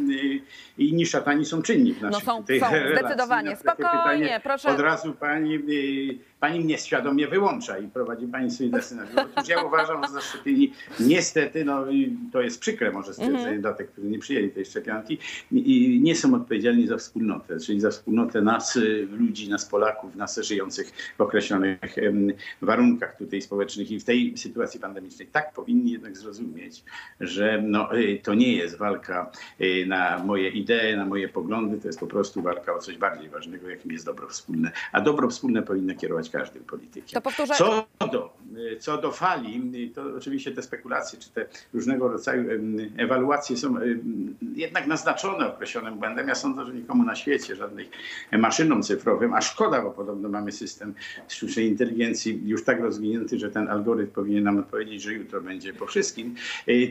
y, 0.78 0.82
inni 0.82 1.06
szatani 1.06 1.44
są 1.44 1.62
czynni 1.62 1.92
w 1.94 2.00
naszych 2.02 2.24
są- 2.24 2.40
tutaj 2.40 2.60
są, 2.60 2.70
relacji. 2.70 2.98
zdecydowanie. 2.98 3.56
Spokojnie, 3.56 4.40
proszę. 4.42 4.68
Od 4.68 4.80
razu 4.80 5.12
pani, 5.12 5.54
y, 5.54 6.18
pani 6.40 6.60
mnie 6.60 6.78
świadomie 6.78 7.28
wyłącza 7.28 7.78
i 7.78 7.88
prowadzi 7.88 8.26
pani 8.26 8.50
swój 8.50 8.70
scenariusz. 8.80 9.16
Otóż 9.36 9.48
ja 9.48 9.62
uważam, 9.62 10.04
że 10.06 10.12
zaszczepieni 10.12 10.72
niestety, 11.00 11.64
no 11.64 11.84
to 12.32 12.40
jest 12.40 12.60
przykre 12.60 12.92
może 12.92 13.12
stwierdzenie 13.12 13.38
Mhm. 13.44 13.60
dla 13.60 13.72
tych, 13.72 13.90
którzy 13.90 14.08
nie 14.08 14.18
przyjęli 14.18 14.50
tej 14.50 14.64
szczepionki, 14.64 15.18
i 15.52 16.00
nie 16.02 16.16
są 16.16 16.34
odpowiedzialni 16.34 16.86
za 16.86 16.96
wspólnotę, 16.96 17.60
czyli 17.60 17.80
za 17.80 17.90
wspólnotę 17.90 18.42
nas, 18.42 18.78
ludzi, 19.10 19.48
nas 19.48 19.66
Polaków, 19.66 20.16
nas 20.16 20.38
żyjących 20.42 20.92
w 21.18 21.20
określonych 21.20 21.78
warunkach 22.62 23.16
tutaj 23.18 23.42
społecznych 23.42 23.90
i 23.90 24.00
w 24.00 24.04
tej 24.04 24.38
sytuacji 24.38 24.80
pandemicznej. 24.80 25.28
Tak 25.32 25.52
powinni 25.52 25.93
jednak 25.94 26.16
zrozumieć, 26.16 26.84
że 27.20 27.62
no, 27.62 27.96
y, 27.98 28.20
to 28.22 28.34
nie 28.34 28.52
jest 28.52 28.78
walka 28.78 29.30
y, 29.60 29.86
na 29.86 30.18
moje 30.18 30.48
idee, 30.48 30.96
na 30.96 31.06
moje 31.06 31.28
poglądy, 31.28 31.80
to 31.80 31.88
jest 31.88 32.00
po 32.00 32.06
prostu 32.06 32.42
walka 32.42 32.74
o 32.74 32.78
coś 32.78 32.98
bardziej 32.98 33.28
ważnego, 33.28 33.68
jakim 33.68 33.92
jest 33.92 34.04
dobro 34.04 34.28
wspólne. 34.28 34.72
A 34.92 35.00
dobro 35.00 35.28
wspólne 35.28 35.62
powinno 35.62 35.94
kierować 35.94 36.30
każdym 36.30 36.64
politykiem. 36.64 37.22
Co 37.56 37.86
do, 38.12 38.36
co 38.78 38.98
do 38.98 39.10
fali, 39.12 39.90
to 39.94 40.02
oczywiście 40.16 40.52
te 40.52 40.62
spekulacje, 40.62 41.18
czy 41.18 41.30
te 41.30 41.46
różnego 41.74 42.08
rodzaju 42.08 42.44
ewaluacje 42.96 43.56
są 43.56 43.74
jednak 44.56 44.86
naznaczone 44.86 45.46
określonym 45.54 45.98
błędem. 45.98 46.28
Ja 46.28 46.34
sądzę, 46.34 46.64
że 46.64 46.74
nikomu 46.74 47.04
na 47.04 47.14
świecie, 47.14 47.56
żadnej 47.56 47.88
maszynom 48.32 48.82
cyfrowym, 48.82 49.34
a 49.34 49.40
szkoda, 49.40 49.82
bo 49.82 49.90
podobno 49.90 50.28
mamy 50.28 50.52
system 50.52 50.94
sztucznej 51.28 51.68
inteligencji 51.68 52.40
już 52.44 52.64
tak 52.64 52.80
rozwinięty, 52.80 53.38
że 53.38 53.50
ten 53.50 53.68
algorytm 53.68 54.12
powinien 54.12 54.44
nam 54.44 54.58
odpowiedzieć, 54.58 55.02
że 55.02 55.12
jutro 55.14 55.40
będzie 55.40 55.72
po 55.72 55.86
wszystkim. 55.86 56.34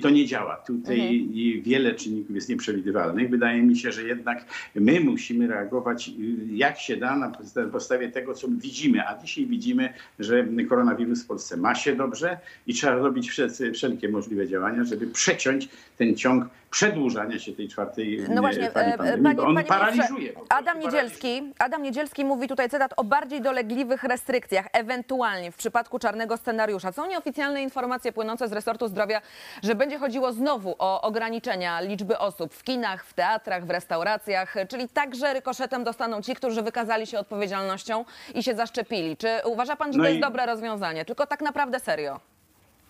To 0.01 0.09
nie 0.09 0.25
działa. 0.25 0.55
Tutaj 0.55 0.99
i 1.33 1.61
wiele 1.61 1.95
czynników 1.95 2.35
jest 2.35 2.49
nieprzewidywalnych. 2.49 3.29
Wydaje 3.29 3.63
mi 3.63 3.77
się, 3.77 3.91
że 3.91 4.03
jednak 4.03 4.45
my 4.75 4.99
musimy 4.99 5.47
reagować 5.47 6.09
y, 6.09 6.13
jak 6.55 6.79
się 6.79 6.97
da 6.97 7.15
na 7.15 7.29
podsta- 7.29 7.69
podstawie 7.69 8.09
tego, 8.11 8.33
co 8.33 8.47
widzimy. 8.47 9.07
A 9.07 9.21
dzisiaj 9.21 9.45
widzimy, 9.45 9.93
że 10.19 10.47
koronawirus 10.69 11.23
w 11.23 11.27
Polsce 11.27 11.52
ma 11.57 11.75
się 11.75 11.95
dobrze 11.95 12.37
i 12.67 12.73
trzeba 12.73 12.95
robić 12.95 13.31
wszelkie, 13.73 14.09
możliwe 14.09 14.47
działania, 14.47 14.83
żeby 14.83 15.07
przeciąć 15.07 15.69
ten 15.97 16.15
ciąg 16.15 16.45
przedłużania 16.69 17.39
się 17.39 17.51
tej 17.53 17.67
czwartej 17.67 18.19
No 18.29 18.41
właśnie, 18.41 18.71
fali 18.71 18.91
e, 18.91 18.97
pandemii, 18.97 19.23
panie, 19.23 19.35
bo 19.35 19.43
on 19.47 19.55
panie 19.55 19.67
paraliżuje. 19.67 20.33
Adam 20.49 20.79
Niedzielski, 20.79 21.53
Adam 21.59 21.83
Niedzielski 21.83 22.25
mówi 22.25 22.47
tutaj 22.47 22.69
cytat 22.69 22.93
o 22.97 23.03
bardziej 23.03 23.41
dolegliwych 23.41 24.03
restrykcjach, 24.03 24.65
ewentualnie 24.73 25.51
w 25.51 25.55
przypadku 25.57 25.99
czarnego 25.99 26.37
scenariusza. 26.37 26.91
Są 26.91 27.07
nieoficjalne 27.07 27.63
informacje 27.63 28.11
płynące 28.11 28.47
z 28.47 28.53
resortu 28.53 28.87
zdrowia, 28.87 29.21
że 29.63 29.75
będzie 29.75 29.97
chodziło 29.99 30.31
znowu 30.33 30.75
o 30.79 31.01
ograniczenia 31.01 31.81
liczby 31.81 32.17
osób 32.17 32.53
w 32.53 32.63
kinach, 32.63 33.05
w 33.05 33.13
teatrach, 33.13 33.65
w 33.65 33.69
restauracjach, 33.69 34.55
czyli 34.69 34.89
także 34.89 35.33
rykoszetem 35.33 35.83
dostaną 35.83 36.21
ci, 36.21 36.35
którzy 36.35 36.61
wykazali 36.61 37.07
się 37.07 37.19
odpowiedzialnością 37.19 38.05
i 38.35 38.43
się 38.43 38.55
zaszczepili. 38.55 39.17
Czy 39.17 39.27
uważa 39.45 39.75
pan, 39.75 39.93
że 39.93 39.97
No 39.97 40.03
to 40.03 40.09
i- 40.09 40.13
jest 40.13 40.25
dobre 40.27 40.45
rozwiązanie? 40.45 41.05
Tylko 41.05 41.27
tak 41.27 41.41
naprawdę 41.43 41.79
serio. 41.79 42.19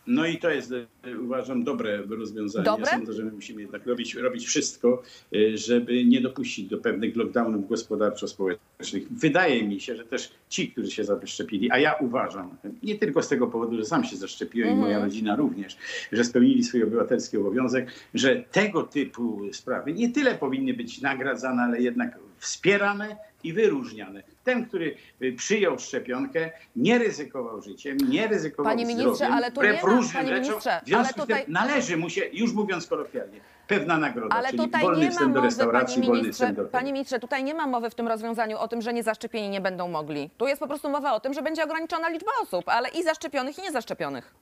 No 0.08 0.26
i 0.26 0.38
to 0.38 0.50
jest, 0.50 0.72
e, 0.72 1.20
uważam, 1.20 1.64
dobre 1.64 1.98
rozwiązanie. 1.98 2.66
Dobre? 2.66 2.86
Ja 2.86 2.98
sądzę, 2.98 3.14
że 3.14 3.24
my 3.24 3.32
musimy 3.32 3.62
jednak 3.62 3.88
robić, 3.88 4.16
robić 4.16 4.46
wszystko, 4.46 5.04
e, 5.36 5.58
żeby 5.58 6.06
nie 6.06 6.22
dopuścić 6.22 6.70
do 6.70 6.78
pewnych 6.78 7.16
lockdownów 7.16 7.70
gospodarczo-społecznych. 7.70 9.04
Wydaje 9.12 9.68
mi 9.68 9.80
się, 9.80 9.96
że 9.96 10.06
też 10.06 10.32
ci, 10.50 10.72
którzy 10.72 10.92
się 10.92 11.04
zaszczepili, 11.04 11.72
a 11.72 11.80
ja 11.80 11.94
uważam, 11.94 12.58
nie 12.84 12.96
tylko 12.96 13.24
z 13.24 13.28
tego 13.28 13.48
powodu, 13.48 13.78
że 13.78 13.86
sam 13.86 14.04
się 14.04 14.18
zaszczepiłem 14.18 14.70
i 14.70 14.76
moja 14.76 15.00
rodzina 15.00 15.36
również, 15.36 15.78
że 16.12 16.24
spełnili 16.24 16.64
swój 16.64 16.84
obywatelski 16.84 17.38
obowiązek, 17.38 17.88
że 18.14 18.44
tego 18.52 18.84
typu 18.84 19.42
sprawy 19.54 19.94
nie 19.94 20.10
tyle 20.10 20.36
powinny 20.36 20.74
być 20.74 21.02
nagradzane, 21.02 21.62
ale 21.62 21.82
jednak 21.82 22.20
wspierane 22.38 23.18
i 23.44 23.54
wyróżniane. 23.54 24.24
Ten, 24.44 24.66
który 24.66 24.96
y, 25.22 25.34
przyjął 25.34 25.80
szczepionkę, 25.80 26.52
nie 26.76 26.98
ryzykował 27.00 27.62
życiem, 27.62 27.98
nie 28.10 28.28
ryzykował 28.28 28.72
Panie 28.72 28.86
ministrze, 28.86 29.16
zdrowiem, 29.16 29.34
ale 29.34 29.52
tu 29.52 29.62
nie 29.62 29.74
ma- 29.74 29.80
panie 29.82 30.04
rzeczom. 30.28 30.34
ministrze, 30.44 30.82
W 30.84 30.88
związku 30.88 30.96
ale 31.04 31.06
z 31.06 31.14
tym 31.16 31.22
tutaj- 31.22 31.46
należy 31.48 31.98
mu 31.98 32.10
się, 32.10 32.22
już 32.34 32.54
mówiąc 32.54 32.88
kolokwialnie, 32.88 33.40
pewna 33.68 33.98
nagroda, 33.98 34.36
Ale 34.36 34.48
czyli 34.50 34.60
tutaj 34.60 34.82
wolny 34.82 35.00
nie 35.00 35.06
ma 35.06 35.12
wstęp 35.12 35.34
do 35.34 35.36
mowy, 35.40 35.48
restauracji, 35.48 35.96
panie 36.02 36.08
wolny 36.08 36.32
wstęp 36.34 36.58
do 36.58 36.66
panie 36.66 36.94
ministrze, 36.94 37.20
tutaj 37.20 37.44
nie 37.44 37.54
ma 37.54 37.68
mowy 37.68 37.90
w 37.90 37.96
tym 37.96 38.08
rozwiązaniu 38.08 38.58
o 38.58 38.68
tym, 38.68 38.82
że 38.82 38.94
niezaszczepieni 38.94 39.50
nie 39.50 39.62
będą 39.62 39.88
mogli. 39.88 40.30
Tu 40.38 40.48
jest 40.48 40.60
po 40.60 40.68
prostu 40.68 40.90
mowa 40.90 41.14
o 41.14 41.20
tym, 41.20 41.34
że 41.34 41.42
będzie 41.42 41.64
ograniczona 41.64 42.10
liczba 42.10 42.32
osób, 42.42 42.64
ale 42.70 42.90
i 42.90 43.04
zaszczepionych, 43.04 43.58
i 43.60 43.62
niezaszczepionych. 43.62 44.34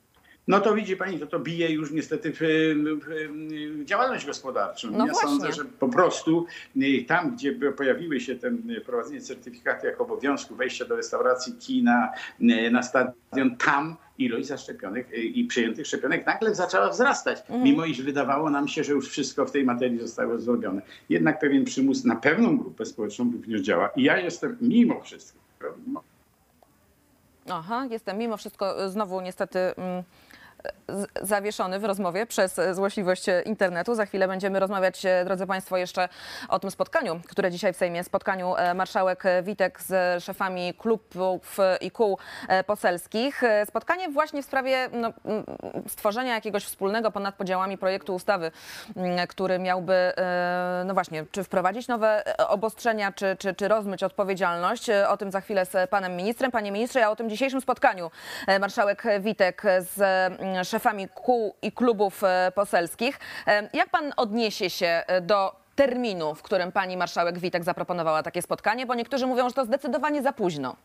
No 0.48 0.60
to 0.60 0.74
widzi 0.74 0.96
pani, 0.96 1.18
to 1.18 1.26
to 1.26 1.38
bije 1.38 1.72
już 1.72 1.90
niestety 1.90 2.32
w, 2.32 2.38
w, 2.40 3.84
działalność 3.84 4.26
gospodarczą. 4.26 4.90
No 4.90 5.06
ja 5.06 5.12
właśnie. 5.12 5.28
sądzę, 5.30 5.52
że 5.52 5.64
po 5.64 5.88
prostu 5.88 6.46
y, 6.76 7.04
tam, 7.08 7.36
gdzie 7.36 7.52
pojawiły 7.52 8.20
się 8.20 8.36
te 8.36 8.48
y, 8.48 8.80
prowadzenie 8.86 9.20
certyfikaty 9.20 9.86
jako 9.86 10.04
obowiązku 10.04 10.54
wejścia 10.54 10.84
do 10.84 10.96
restauracji, 10.96 11.52
kina, 11.52 12.12
y, 12.40 12.70
na 12.70 12.82
stadion, 12.82 13.56
tam 13.58 13.96
ilość 14.18 14.46
zaszczepionych 14.46 15.12
i 15.12 15.44
przyjętych 15.44 15.86
szczepionek 15.86 16.26
nagle 16.26 16.54
zaczęła 16.54 16.88
wzrastać, 16.88 17.38
Mhm. 17.40 17.62
mimo 17.62 17.84
iż 17.84 18.02
wydawało 18.02 18.50
nam 18.50 18.68
się, 18.68 18.84
że 18.84 18.92
już 18.92 19.08
wszystko 19.08 19.46
w 19.46 19.50
tej 19.50 19.64
materii 19.64 20.00
zostało 20.00 20.38
zrobione. 20.38 20.82
Jednak 21.08 21.38
pewien 21.40 21.64
przymus 21.64 22.04
na 22.04 22.16
pewną 22.16 22.58
grupę 22.58 22.84
społeczną 22.86 23.30
również 23.32 23.60
działa. 23.60 23.88
I 23.96 24.02
ja 24.02 24.18
jestem 24.18 24.56
mimo 24.60 25.00
wszystko, 25.00 25.38
Aha, 27.48 27.86
jestem 27.90 28.18
mimo 28.18 28.36
wszystko 28.36 28.90
znowu 28.90 29.20
niestety 29.20 29.58
mm, 29.58 30.02
zawieszony 31.22 31.78
w 31.78 31.84
rozmowie 31.84 32.26
przez 32.26 32.60
złośliwość 32.72 33.26
internetu. 33.44 33.94
Za 33.94 34.06
chwilę 34.06 34.28
będziemy 34.28 34.60
rozmawiać, 34.60 35.06
e, 35.06 35.24
drodzy 35.24 35.46
Państwo, 35.46 35.76
jeszcze 35.76 36.08
o 36.48 36.58
tym 36.58 36.70
spotkaniu, 36.70 37.20
które 37.28 37.50
dzisiaj 37.50 37.72
w 37.72 37.76
Sejmie, 37.76 38.04
spotkaniu 38.04 38.56
e, 38.56 38.74
marszałek 38.74 39.24
Witek 39.42 39.80
z 39.80 40.24
szefami 40.24 40.74
klubów 40.74 41.58
i 41.80 41.90
kół 41.90 42.18
e, 42.48 42.64
poselskich. 42.64 43.42
Spotkanie 43.68 44.08
właśnie 44.08 44.42
w 44.42 44.44
sprawie 44.44 44.88
no, 44.92 45.12
stworzenia 45.88 46.34
jakiegoś 46.34 46.64
wspólnego 46.64 47.10
ponad 47.10 47.34
podziałami 47.34 47.78
projektu 47.78 48.14
ustawy, 48.14 48.50
który 49.28 49.58
miałby, 49.58 50.12
no 50.84 50.94
właśnie, 50.94 51.24
czy 51.30 51.44
wprowadzić 51.44 51.88
nowe 51.88 52.22
obostrzenia, 52.48 53.12
czy, 53.12 53.36
czy, 53.38 53.54
czy 53.54 53.68
rozmyć 53.68 54.02
odpowiedzialność. 54.02 54.90
O 54.90 55.16
tym 55.16 55.30
za 55.30 55.40
chwilę 55.40 55.66
z 55.66 55.90
panem 55.90 56.16
ministrem. 56.16 56.50
Panie 56.50 56.72
ministrze, 56.72 57.06
a 57.06 57.10
o 57.10 57.16
tym 57.16 57.30
dzisiejszym 57.30 57.60
spotkaniu 57.60 58.10
marszałek 58.60 59.04
Witek 59.20 59.62
z 59.78 60.02
szefami 60.64 61.08
kół 61.14 61.54
i 61.62 61.72
klubów 61.72 62.24
e, 62.24 62.52
poselskich. 62.54 63.20
E, 63.46 63.68
Jak 63.72 63.88
pan 63.90 64.12
odniesie 64.16 64.70
się 64.70 65.02
e, 65.06 65.20
do 65.20 65.56
terminu, 65.74 66.34
w 66.34 66.42
którym 66.42 66.72
pani 66.72 66.96
marszałek 66.96 67.38
Witek 67.38 67.64
zaproponowała 67.64 68.22
takie 68.22 68.42
spotkanie? 68.42 68.86
Bo 68.86 68.94
niektórzy 68.94 69.26
mówią, 69.26 69.48
że 69.48 69.54
to 69.54 69.64
zdecydowanie 69.64 70.22
za 70.22 70.32
późno. 70.32 70.76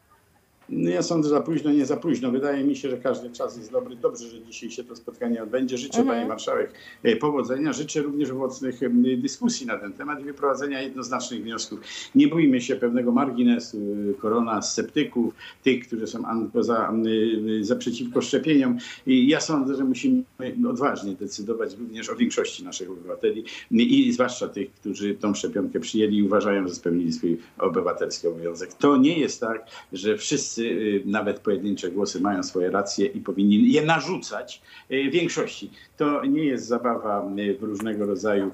No 0.70 0.90
ja 0.90 1.02
sądzę, 1.02 1.30
że 1.30 1.36
za 1.36 1.42
późno, 1.42 1.72
nie 1.72 1.86
za 1.86 1.98
późno. 1.98 2.32
Wydaje 2.32 2.64
mi 2.64 2.76
się, 2.76 2.90
że 2.90 2.98
każdy 2.98 3.30
czas 3.30 3.58
jest 3.58 3.72
dobry. 3.72 3.96
Dobrze, 3.96 4.30
że 4.30 4.42
dzisiaj 4.42 4.72
się 4.72 4.84
to 4.84 4.96
spotkanie 4.96 5.44
odbędzie. 5.44 5.78
Życzę 5.78 6.00
Mhm. 6.00 6.18
Pani 6.18 6.30
Marszałek 6.30 6.74
e, 7.04 7.16
powodzenia. 7.16 7.74
Życzę 7.74 8.02
również 8.02 8.32
owocnych 8.32 8.80
dyskusji 9.18 9.68
na 9.68 9.78
ten 9.78 9.94
temat 9.94 10.22
i 10.22 10.24
wyprowadzenia 10.24 10.82
jednoznacznych 10.82 11.44
wniosków. 11.44 11.80
Nie 12.16 12.28
bójmy 12.28 12.62
się 12.62 12.76
pewnego 12.76 13.12
marginesu, 13.12 13.78
e, 13.78 14.14
korona 14.14 14.62
sceptyków, 14.62 15.34
tych, 15.64 15.88
którzy 15.88 16.08
są 16.08 16.50
poza, 16.54 16.94
e, 17.62 17.64
za 17.64 17.76
przeciwko 17.76 18.22
szczepieniom. 18.22 18.78
I 19.08 19.28
ja 19.28 19.42
sądzę, 19.42 19.76
że 19.76 19.84
musimy 19.84 20.24
odważnie 20.70 21.16
decydować 21.16 21.76
również 21.80 22.10
o 22.10 22.16
większości 22.16 22.64
naszych 22.64 22.92
obywateli 22.92 23.46
i 23.72 24.12
zwłaszcza 24.14 24.48
tych, 24.48 24.72
którzy 24.72 25.16
tą 25.16 25.34
szczepionkę 25.34 25.80
przyjęli 25.80 26.18
i 26.18 26.24
uważają, 26.24 26.68
że 26.68 26.76
spełnili 26.76 27.14
swój 27.14 27.38
obywatelski 27.60 28.28
obowiązek. 28.28 28.74
To 28.74 28.98
nie 28.98 29.20
jest 29.20 29.42
tak, 29.42 29.66
że 29.94 30.18
wszyscy, 30.18 30.57
y, 30.60 31.04
nawet 31.06 31.40
pojedyncze 31.40 31.92
głosy 31.92 32.22
mają 32.22 32.44
swoje 32.44 32.72
racje 32.72 33.06
i 33.06 33.22
powinni 33.22 33.72
je 33.72 33.86
narzucać 33.86 34.62
y, 34.92 35.10
większości. 35.10 35.72
To 35.98 36.26
nie 36.26 36.46
jest 36.46 36.66
zabawa 36.66 37.32
y, 37.40 37.58
w 37.60 37.64
różnego 37.64 38.06
rodzaju 38.06 38.52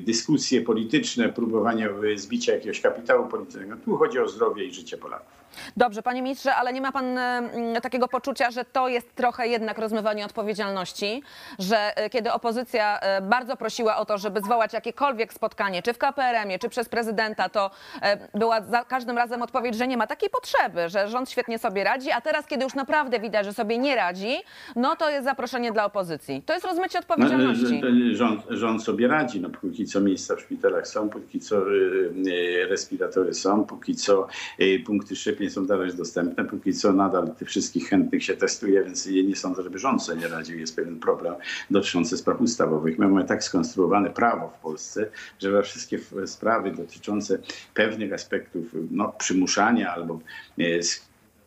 dyskusje 0.00 0.60
polityczne, 0.60 1.28
próbowanie 1.28 1.88
zbicia 2.16 2.54
jakiegoś 2.54 2.80
kapitału 2.80 3.28
politycznego. 3.28 3.76
Tu 3.84 3.96
chodzi 3.96 4.18
o 4.18 4.28
zdrowie 4.28 4.64
i 4.64 4.74
życie 4.74 4.96
Polaków. 4.96 5.41
Dobrze, 5.76 6.02
panie 6.02 6.22
ministrze, 6.22 6.54
ale 6.54 6.72
nie 6.72 6.80
ma 6.80 6.92
pan 6.92 7.18
mm, 7.18 7.80
takiego 7.82 8.08
poczucia, 8.08 8.50
że 8.50 8.64
to 8.64 8.88
jest 8.88 9.14
trochę 9.14 9.48
jednak 9.48 9.78
rozmywanie 9.78 10.24
odpowiedzialności, 10.24 11.22
że 11.58 11.96
e, 11.96 12.10
kiedy 12.10 12.32
opozycja 12.32 13.00
e, 13.00 13.20
bardzo 13.22 13.56
prosiła 13.56 13.96
o 13.96 14.04
to, 14.04 14.18
żeby 14.18 14.40
zwołać 14.40 14.72
jakiekolwiek 14.72 15.32
spotkanie, 15.32 15.82
czy 15.82 15.92
w 15.92 15.98
KPRM-ie, 15.98 16.58
czy 16.58 16.68
przez 16.68 16.88
prezydenta, 16.88 17.48
to 17.48 17.70
e, 18.02 18.28
była 18.38 18.60
za 18.60 18.84
każdym 18.84 19.18
razem 19.18 19.42
odpowiedź, 19.42 19.74
że 19.74 19.86
nie 19.86 19.96
ma 19.96 20.06
takiej 20.06 20.30
potrzeby, 20.30 20.88
że 20.88 21.08
rząd 21.08 21.30
świetnie 21.30 21.58
sobie 21.58 21.84
radzi, 21.84 22.10
a 22.10 22.20
teraz, 22.20 22.46
kiedy 22.46 22.64
już 22.64 22.74
naprawdę 22.74 23.20
widać, 23.20 23.46
że 23.46 23.52
sobie 23.52 23.78
nie 23.78 23.96
radzi, 23.96 24.36
no 24.76 24.96
to 24.96 25.10
jest 25.10 25.24
zaproszenie 25.24 25.72
dla 25.72 25.84
opozycji. 25.84 26.42
To 26.46 26.52
jest 26.54 26.66
rozmycie 26.66 26.98
No, 26.98 27.00
odpowiedzialności. 27.00 27.80
że- 28.10 28.16
rząd, 28.16 28.42
rząd 28.50 28.82
sobie 28.84 29.08
radzi. 29.08 29.40
No, 29.40 29.50
póki 29.50 29.86
co 29.86 30.00
miejsca 30.00 30.36
w 30.36 30.40
szpitalach 30.40 30.88
są, 30.88 31.08
póki 31.08 31.40
co 31.40 31.56
y, 31.56 32.12
y, 32.26 32.66
respiratory 32.70 33.34
są, 33.34 33.64
póki 33.64 33.94
co 33.96 34.26
y, 34.60 34.82
punkty 34.86 35.16
szczepień 35.16 35.41
są 35.50 35.66
dalej 35.66 35.94
dostępne, 35.94 36.44
póki 36.44 36.72
co 36.72 36.92
nadal 36.92 37.34
tych 37.34 37.48
wszystkich 37.48 37.88
chętnych 37.88 38.24
się 38.24 38.36
testuje, 38.36 38.84
więc 38.84 39.06
nie 39.06 39.36
sądzę, 39.36 39.62
żeby 39.62 39.78
rząd 39.78 40.02
sobie 40.02 40.20
nie 40.20 40.28
radził. 40.28 40.58
Jest 40.58 40.76
pewien 40.76 41.00
problem 41.00 41.34
dotyczący 41.70 42.16
spraw 42.16 42.40
ustawowych. 42.40 42.98
My 42.98 43.08
mamy 43.08 43.24
tak 43.24 43.44
skonstruowane 43.44 44.10
prawo 44.10 44.48
w 44.48 44.62
Polsce, 44.62 45.06
że 45.38 45.50
we 45.50 45.62
wszystkie 45.62 45.98
sprawy 46.26 46.70
dotyczące 46.70 47.38
pewnych 47.74 48.12
aspektów 48.12 48.64
no, 48.90 49.12
przymuszania 49.18 49.94
albo 49.94 50.20
y, 50.58 50.80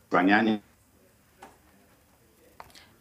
skłaniania 0.07 0.59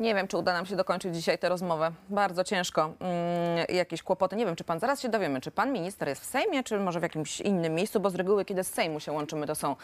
Nie 0.04 0.14
wiem, 0.14 0.28
czy 0.28 0.38
uda 0.38 0.52
nam 0.52 0.66
się 0.66 0.76
dokończyć 0.76 1.14
dzisiaj 1.14 1.38
tę 1.38 1.48
rozmowę. 1.48 1.92
Bardzo 2.08 2.44
ciężko. 2.44 2.82
Mm, 2.82 3.66
jakieś 3.68 4.02
kłopoty. 4.02 4.36
Nie 4.36 4.46
wiem, 4.46 4.56
czy 4.56 4.64
pan, 4.64 4.80
zaraz 4.80 5.00
się 5.00 5.08
dowiemy, 5.08 5.40
czy 5.40 5.50
pan 5.50 5.72
minister 5.72 6.08
jest 6.08 6.22
w 6.22 6.24
Sejmie, 6.24 6.62
czy 6.62 6.80
może 6.80 7.00
w 7.00 7.02
jakimś 7.02 7.40
innym 7.40 7.74
miejscu, 7.74 8.00
bo 8.00 8.10
z 8.10 8.14
reguły, 8.14 8.44
kiedy 8.44 8.64
z 8.64 8.70
Sejmu 8.70 9.00
się 9.00 9.12
łączymy, 9.12 9.46
to 9.46 9.54
są 9.54 9.76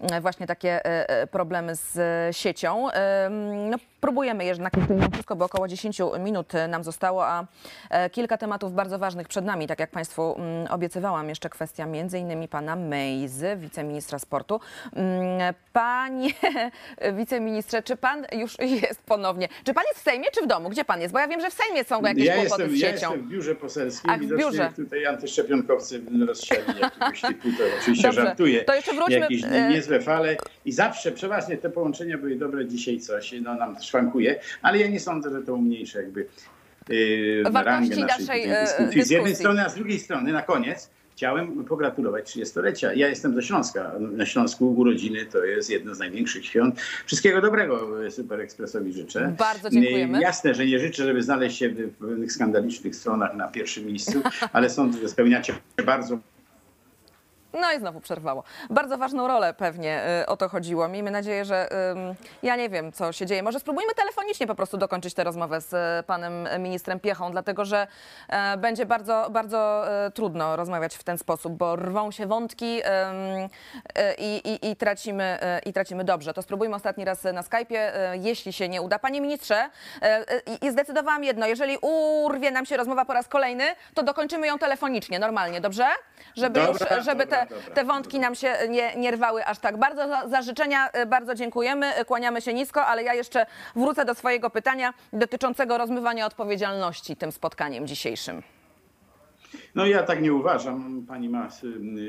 e, 0.00 0.20
właśnie 0.20 0.46
takie 0.46 0.86
e, 0.86 1.08
e, 1.08 1.26
problemy 1.26 1.76
z 1.76 1.98
e, 1.98 2.34
siecią. 2.34 2.88
No, 3.70 3.76
próbujemy 4.00 4.44
jednak 4.44 4.72
mimo 4.90 5.10
wszystko, 5.12 5.36
bo 5.36 5.44
około 5.44 5.68
10 5.68 5.98
minut 6.18 6.52
nam 6.68 6.84
zostało, 6.84 7.26
a 7.26 7.46
kilka 8.12 8.38
tematów 8.38 8.74
bardzo 8.74 8.98
ważnych 8.98 9.28
przed 9.28 9.44
nami. 9.44 9.66
Tak 9.66 9.80
jak 9.80 9.90
państwu 9.90 10.34
mm, 10.38 10.66
obiecywałam, 10.70 11.28
jeszcze 11.28 11.50
kwestia 11.50 11.86
między 11.86 12.18
innymi 12.18 12.48
pana 12.48 12.76
Mejzy, 12.76 13.56
wiceministra 13.56 14.18
sportu. 14.18 14.60
Mm, 14.96 15.54
Panie 15.72 16.30
wiceministrze, 17.18 17.82
czy 17.82 17.96
pan 17.96 18.26
już 18.32 18.58
jest 18.82 19.02
ponownie? 19.02 19.48
Czy 19.64 19.74
pan 19.74 19.84
jest 19.88 20.00
w 20.00 20.02
Sejmie, 20.02 20.26
czy 20.34 20.42
w 20.42 20.46
domu? 20.46 20.70
Gdzie 20.70 20.84
pan 20.84 21.00
jest? 21.00 21.12
Bo 21.12 21.20
ja 21.20 21.28
wiem, 21.28 21.40
że 21.40 21.50
w 21.50 21.52
Sejmie 21.52 21.84
są 21.84 22.02
jakieś 22.02 22.24
ja 22.24 22.34
kłopoty 22.34 22.62
jestem, 22.62 22.76
z 22.76 22.80
ja 22.80 22.92
siecią. 22.92 23.10
jestem 23.10 23.28
w 23.28 23.30
biurze 23.30 23.54
poselskim. 23.54 24.10
Ach, 24.10 24.20
w 24.20 24.36
biurze. 24.36 24.72
Tutaj 24.76 25.06
antyszczepionkowcy 25.06 26.02
rozsiali 26.26 26.80
jakiegoś 26.80 27.20
typu. 27.28 27.48
To 27.58 27.64
oczywiście 27.80 28.08
Dobrze, 28.08 28.22
żartuję. 28.22 28.64
to 28.64 28.74
jeszcze 28.74 28.94
wróćmy, 28.94 29.18
Jakieś 29.18 29.44
e, 29.44 29.68
niezłe 29.68 30.00
fale. 30.00 30.36
I 30.64 30.72
zawsze, 30.72 31.12
przeważnie 31.12 31.56
te 31.56 31.70
połączenia 31.70 32.18
były 32.18 32.36
dobre. 32.36 32.66
Dzisiaj 32.66 33.00
coś 33.00 33.34
no, 33.42 33.54
nam 33.54 33.82
szwankuje. 33.82 34.40
Ale 34.62 34.78
ja 34.78 34.86
nie 34.86 35.00
sądzę, 35.00 35.30
że 35.30 35.42
to 35.42 35.54
umniejszy 35.54 35.98
jakby 35.98 36.26
yy, 36.88 37.42
Wartości 37.50 37.90
naszej 37.90 38.04
naszej, 38.04 38.20
tutaj 38.20 38.50
e, 38.50 38.64
dyskusji. 38.64 39.02
Z 39.02 39.10
jednej 39.10 39.32
dyskusji. 39.32 39.34
strony, 39.36 39.64
a 39.64 39.68
z 39.68 39.74
drugiej 39.74 39.98
strony 39.98 40.32
na 40.32 40.42
koniec 40.42 40.90
chciałem 41.16 41.64
pogratulować 41.64 42.36
30-lecia. 42.36 42.92
Ja 42.94 43.08
jestem 43.08 43.34
ze 43.34 43.42
Śląska. 43.42 43.92
Na 43.98 44.26
Śląsku 44.26 44.74
urodziny 44.74 45.26
to 45.26 45.44
jest 45.44 45.70
jedno 45.70 45.94
z 45.94 45.98
największych 45.98 46.46
świąt. 46.46 46.80
Wszystkiego 47.06 47.40
dobrego 47.40 48.06
e, 48.06 48.10
Super 48.10 48.40
Ekspresowi 48.40 48.92
życzę. 48.92 49.34
Bardzo 49.38 49.70
dziękujemy. 49.70 50.18
E, 50.18 50.20
Jasne, 50.20 50.54
że 50.54 50.66
nie 50.66 50.78
życzę, 50.78 51.04
żeby 51.04 51.22
znaleźć 51.22 51.58
się 51.58 51.68
w 51.68 51.96
pewnych 51.96 52.32
skandalicznych 52.32 52.96
stronach 52.96 53.34
na 53.34 53.48
pierwszym 53.48 53.86
miejscu, 53.86 54.22
ale 54.52 54.70
sądzę, 54.70 54.98
że 55.00 55.08
spełniacie 55.08 55.54
bardzo 55.86 56.18
No 57.60 57.72
i 57.72 57.78
znowu 57.78 58.00
przerwało. 58.00 58.44
Bardzo 58.70 58.98
ważną 58.98 59.28
rolę 59.28 59.54
pewnie 59.54 60.02
y, 60.22 60.26
o 60.26 60.36
to 60.36 60.48
chodziło. 60.48 60.88
Miejmy 60.88 61.10
nadzieję, 61.10 61.44
że 61.44 61.68
ja 62.42 62.56
nie 62.56 62.68
wiem, 62.68 62.92
co 62.92 63.12
się 63.12 63.26
dzieje. 63.26 63.42
Może 63.42 63.60
spróbujmy 63.60 63.94
telefonicznie 63.94 64.46
po 64.46 64.54
prostu 64.54 64.76
dokończyć 64.76 65.14
tę 65.14 65.24
rozmowę 65.24 65.60
z 65.60 65.74
e, 65.74 66.02
panem 66.06 66.48
ministrem 66.58 67.00
Piechą, 67.00 67.30
dlatego 67.30 67.64
że 67.64 67.86
e, 68.28 68.56
będzie 68.56 68.86
bardzo, 68.86 69.28
bardzo 69.30 69.90
e, 70.06 70.10
trudno 70.10 70.56
rozmawiać 70.56 70.94
w 70.96 71.04
ten 71.04 71.18
sposób, 71.18 71.52
bo 71.52 71.76
rwą 71.76 72.10
się 72.10 72.26
wątki 72.26 72.80
e, 72.84 73.44
i, 74.62 74.76
tracimy, 74.76 75.38
e, 75.40 75.58
i 75.58 75.72
tracimy 75.72 76.04
dobrze. 76.04 76.34
To 76.34 76.42
spróbujmy 76.42 76.76
ostatni 76.76 77.04
raz 77.04 77.24
na 77.24 77.42
Skype'ie, 77.42 77.76
e, 77.78 78.16
jeśli 78.16 78.52
się 78.52 78.68
nie 78.68 78.82
uda. 78.82 78.98
Panie 78.98 79.20
ministrze, 79.20 79.56
e, 79.56 79.70
e, 80.02 80.40
i 80.62 80.70
zdecydowałam 80.70 81.24
jedno, 81.24 81.46
jeżeli 81.46 81.78
urwie 81.82 82.50
nam 82.50 82.66
się 82.66 82.76
rozmowa 82.76 83.04
po 83.04 83.12
raz 83.12 83.28
kolejny, 83.28 83.64
to 83.94 84.02
dokończymy 84.02 84.46
ją 84.46 84.58
telefonicznie, 84.58 85.18
normalnie, 85.18 85.60
dobrze? 85.60 85.86
Żeby, 86.36 86.60
Dobra, 86.60 86.96
już, 86.96 87.04
żeby 87.04 87.26
te, 87.26 87.43
dobra, 87.50 87.74
te 87.74 87.84
wątki 87.84 88.20
nam 88.20 88.34
się 88.34 88.56
nie, 88.68 88.96
nie 88.96 89.10
rwały 89.10 89.46
aż 89.46 89.58
tak. 89.58 89.76
Bardzo 89.76 90.08
za, 90.08 90.28
za 90.28 90.42
życzenia, 90.42 90.90
y, 91.02 91.06
bardzo 91.06 91.34
dziękujemy, 91.34 92.00
y, 92.00 92.04
kłaniamy 92.04 92.40
się 92.40 92.54
nisko, 92.54 92.86
ale 92.86 93.02
ja 93.02 93.14
jeszcze 93.14 93.46
wrócę 93.76 94.04
do 94.04 94.14
swojego 94.14 94.50
pytania 94.50 94.94
dotyczącego 95.12 95.78
rozmywania 95.78 96.26
odpowiedzialności 96.26 97.16
tym 97.16 97.32
spotkaniem 97.32 97.86
dzisiejszym. 97.86 98.42
No 99.74 99.86
ja 99.86 100.02
tak 100.02 100.22
nie 100.22 100.34
uważam. 100.34 101.04
Pani 101.08 101.28
ma 101.28 101.48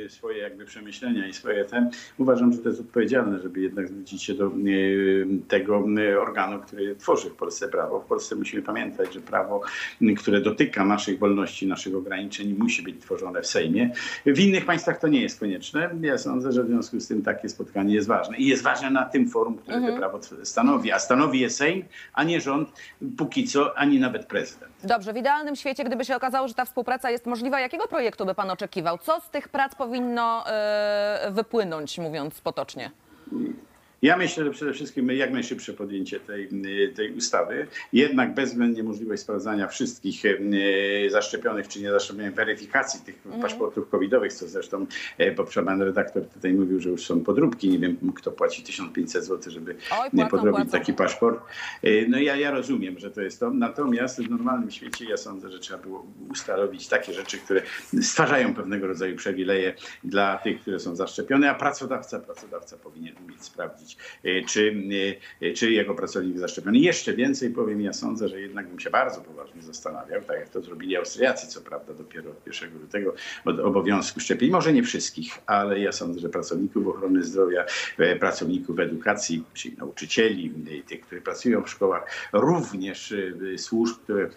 y, 0.05 0.09
swoje 0.09 0.37
jakby 0.37 0.65
przemyślenia 0.65 1.27
i 1.27 1.33
swoje 1.33 1.65
te. 1.65 1.89
Uważam, 2.17 2.53
że 2.53 2.59
to 2.59 2.69
jest 2.69 2.81
odpowiedzialne, 2.81 3.39
żeby 3.39 3.61
jednak 3.61 3.87
zwrócić 3.87 4.23
się 4.23 4.33
do 4.33 4.47
y, 4.47 5.27
tego 5.47 5.85
y, 5.99 6.21
organu, 6.21 6.59
który 6.59 6.95
tworzy 6.95 7.29
w 7.29 7.35
Polsce 7.35 7.67
prawo. 7.67 7.99
W 7.99 8.05
Polsce 8.05 8.35
musimy 8.35 8.61
pamiętać, 8.61 9.13
że 9.13 9.19
prawo, 9.19 9.61
y, 10.01 10.15
które 10.15 10.41
dotyka 10.41 10.85
naszych 10.85 11.19
wolności, 11.19 11.67
naszych 11.67 11.95
ograniczeń, 11.95 12.55
musi 12.59 12.83
być 12.83 13.01
tworzone 13.01 13.41
w 13.41 13.47
Sejmie. 13.47 13.89
W 14.25 14.39
innych 14.39 14.65
państwach 14.65 14.99
to 14.99 15.07
nie 15.07 15.21
jest 15.21 15.39
konieczne. 15.39 15.89
Ja 16.01 16.17
sądzę, 16.17 16.51
że 16.51 16.63
w 16.63 16.67
związku 16.67 16.99
z 16.99 17.07
tym 17.07 17.21
takie 17.21 17.49
spotkanie 17.49 17.95
jest 17.95 18.07
ważne. 18.07 18.37
I 18.37 18.47
jest 18.47 18.63
ważne 18.63 18.89
na 18.89 19.05
tym 19.05 19.29
forum, 19.29 19.57
które 19.57 19.81
to 19.81 19.97
prawo 19.97 20.19
stanowi. 20.43 20.91
A 20.91 20.99
stanowi 20.99 21.39
je 21.39 21.49
Sejm, 21.49 21.83
a 22.13 22.23
nie 22.23 22.41
rząd, 22.41 22.69
póki 23.17 23.47
co, 23.47 23.77
ani 23.77 23.99
nawet 23.99 24.25
prezydent. 24.25 24.71
Dobrze, 24.83 25.13
w 25.13 25.17
idealnym 25.17 25.55
świecie, 25.55 25.83
gdyby 25.83 26.05
się 26.05 26.15
okazało, 26.15 26.47
że 26.47 26.53
ta 26.53 26.65
współpraca 26.65 27.11
jest 27.11 27.25
możliwa, 27.25 27.54
jakiego 27.59 27.87
projektu 27.87 28.25
by 28.25 28.35
pan 28.35 28.51
oczekiwał? 28.51 28.97
Co 28.97 29.21
z 29.21 29.29
tych 29.29 29.49
prac 29.49 29.75
powinno 29.75 30.43
y, 31.27 31.31
wypłynąć, 31.31 31.97
mówiąc 31.99 32.41
potocznie? 32.41 32.91
Ja 34.05 34.17
myślę, 34.17 34.43
że 34.43 34.51
przede 34.51 34.73
wszystkim 34.73 35.09
jak 35.09 35.31
najszybsze 35.31 35.73
podjęcie 35.73 36.19
tej, 36.19 36.49
tej 36.95 37.13
ustawy. 37.13 37.67
Jednak 37.93 38.33
bezwzględnie 38.33 38.83
możliwość 38.83 39.21
sprawdzania 39.21 39.67
wszystkich 39.67 40.23
e, 40.25 41.09
zaszczepionych 41.09 41.67
czy 41.67 41.81
niezaszczepionych, 41.81 42.33
weryfikacji 42.33 42.99
tych 43.05 43.15
paszportów 43.41 43.89
covidowych, 43.89 44.33
co 44.33 44.47
zresztą 44.47 44.85
e, 45.17 45.31
bo 45.31 45.45
pan 45.65 45.81
redaktor 45.81 46.25
tutaj 46.25 46.53
mówił, 46.53 46.79
że 46.79 46.89
już 46.89 47.05
są 47.05 47.19
podróbki. 47.19 47.69
Nie 47.69 47.79
wiem, 47.79 47.97
kto 48.15 48.31
płaci 48.31 48.63
1500 48.63 49.25
zł, 49.25 49.51
żeby 49.51 49.75
Oj, 49.91 50.09
nie 50.13 50.25
płacą, 50.25 50.29
podrobić 50.29 50.61
płacą. 50.61 50.71
taki 50.71 50.93
paszport. 50.93 51.39
E, 51.83 52.07
No 52.07 52.19
ja, 52.19 52.35
ja 52.35 52.51
rozumiem, 52.51 52.99
że 52.99 53.11
to 53.11 53.21
jest 53.21 53.39
to. 53.39 53.51
Natomiast 53.51 54.21
w 54.21 54.29
normalnym 54.29 54.71
świecie 54.71 55.05
ja 55.05 55.17
sądzę, 55.17 55.51
że 55.51 55.59
trzeba 55.59 55.83
było 55.83 56.05
ustanowić 56.31 56.87
takie 56.87 57.13
rzeczy, 57.13 57.37
które 57.37 57.61
stwarzają 58.01 58.55
pewnego 58.55 58.87
rodzaju 58.87 59.15
przywileje 59.15 59.73
dla 60.03 60.37
tych, 60.37 60.61
które 60.61 60.79
są 60.79 60.95
zaszczepione, 60.95 61.51
a 61.51 61.55
pracodawca, 61.55 62.19
pracodawca 62.19 62.77
powinien 62.77 63.15
umieć 63.25 63.43
sprawdzić, 63.43 63.94
e, 64.23 64.41
czy, 64.41 64.83
e, 65.41 65.53
czy 65.53 65.71
jego 65.71 65.95
pracownik 65.95 66.37
zaszczepiony. 66.37 66.77
Jeszcze 66.77 67.13
więcej 67.13 67.49
powiem, 67.49 67.81
ja 67.81 67.93
sądzę, 67.93 68.27
że 68.27 68.41
jednak 68.41 68.67
bym 68.67 68.79
się 68.79 68.89
bardzo 68.89 69.21
poważnie 69.21 69.61
zastanawiał, 69.61 70.21
tak 70.21 70.39
jak 70.39 70.49
to 70.49 70.61
zrobili 70.61 70.97
Austriacy, 70.97 71.47
co 71.47 71.61
prawda 71.61 71.93
dopiero 71.93 72.31
od 72.31 72.47
1 72.47 72.79
lutego 72.81 73.13
od 73.45 73.59
obowiązku 73.59 74.19
szczepień. 74.19 74.51
Może 74.51 74.73
nie 74.73 74.83
wszystkich, 74.83 75.33
ale 75.45 75.79
ja 75.79 75.91
sądzę, 75.91 76.19
że 76.19 76.29
pracowników 76.29 76.87
ochrony 76.87 77.23
zdrowia, 77.23 77.65
e, 77.97 78.15
pracowników 78.15 78.79
edukacji, 78.79 79.43
czyli 79.53 79.77
nauczycieli, 79.77 80.53
tych, 80.87 81.01
którzy 81.01 81.21
pracują 81.21 81.63
w 81.63 81.69
szkołach, 81.69 82.29
również 82.33 83.13
służb, 83.57 83.95
które 84.03 84.29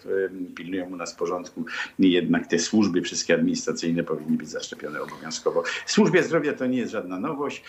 pilnują 0.55 0.85
u 0.85 0.95
nas 0.95 1.13
porządku, 1.15 1.65
jednak 1.99 2.47
te 2.47 2.59
służby 2.59 3.01
wszystkie 3.01 3.33
administracyjne 3.33 4.03
powinny 4.03 4.37
być 4.37 4.49
zaszczepione 4.49 5.01
obowiązkowo. 5.01 5.63
W 5.85 5.91
służbie 5.91 6.23
zdrowia 6.23 6.53
to 6.53 6.65
nie 6.65 6.77
jest 6.77 6.91
żadna 6.91 7.19
nowość. 7.19 7.63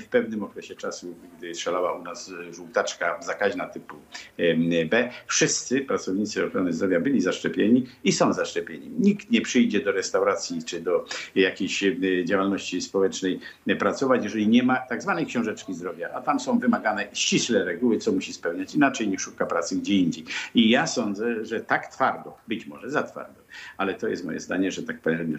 W 0.00 0.08
pewnym 0.10 0.42
okresie 0.42 0.74
czasu, 0.74 1.11
gdy 1.38 1.54
szalała 1.54 1.92
u 1.92 2.02
nas 2.02 2.32
żółtaczka 2.50 3.18
zakaźna 3.22 3.66
typu 3.66 3.96
em, 4.38 4.88
B, 4.88 5.10
wszyscy 5.26 5.80
pracownicy 5.80 6.46
ochrony 6.46 6.72
zdrowia 6.72 7.00
byli 7.00 7.20
zaszczepieni 7.20 7.86
i 8.04 8.12
są 8.12 8.32
zaszczepieni. 8.32 8.90
Nikt 8.98 9.30
nie 9.30 9.40
przyjdzie 9.40 9.80
do 9.80 9.92
restauracji 9.92 10.64
czy 10.64 10.80
do 10.80 11.04
jakiejś 11.34 11.84
e, 11.84 11.94
działalności 12.24 12.80
społecznej 12.80 13.40
e, 13.66 13.76
pracować, 13.76 14.24
jeżeli 14.24 14.48
nie 14.48 14.62
ma 14.62 14.76
tak 14.76 15.02
zwanej 15.02 15.26
książeczki 15.26 15.74
zdrowia, 15.74 16.10
a 16.14 16.20
tam 16.20 16.40
są 16.40 16.58
wymagane 16.58 17.08
ściśle 17.12 17.64
reguły, 17.64 17.98
co 17.98 18.12
musi 18.12 18.32
spełniać, 18.32 18.74
inaczej 18.74 19.08
nie 19.08 19.18
szuka 19.18 19.46
pracy 19.46 19.76
gdzie 19.76 19.94
indziej. 19.94 20.24
I 20.54 20.70
ja 20.70 20.86
sądzę, 20.86 21.44
że 21.44 21.60
tak 21.60 21.86
twardo, 21.86 22.36
być 22.48 22.66
może 22.66 22.90
za 22.90 23.02
twardo, 23.02 23.41
ale 23.76 23.94
to 23.94 24.08
jest 24.08 24.24
moje 24.24 24.40
zdanie, 24.40 24.72
że 24.72 24.82
tak 24.82 25.00
powiem, 25.00 25.38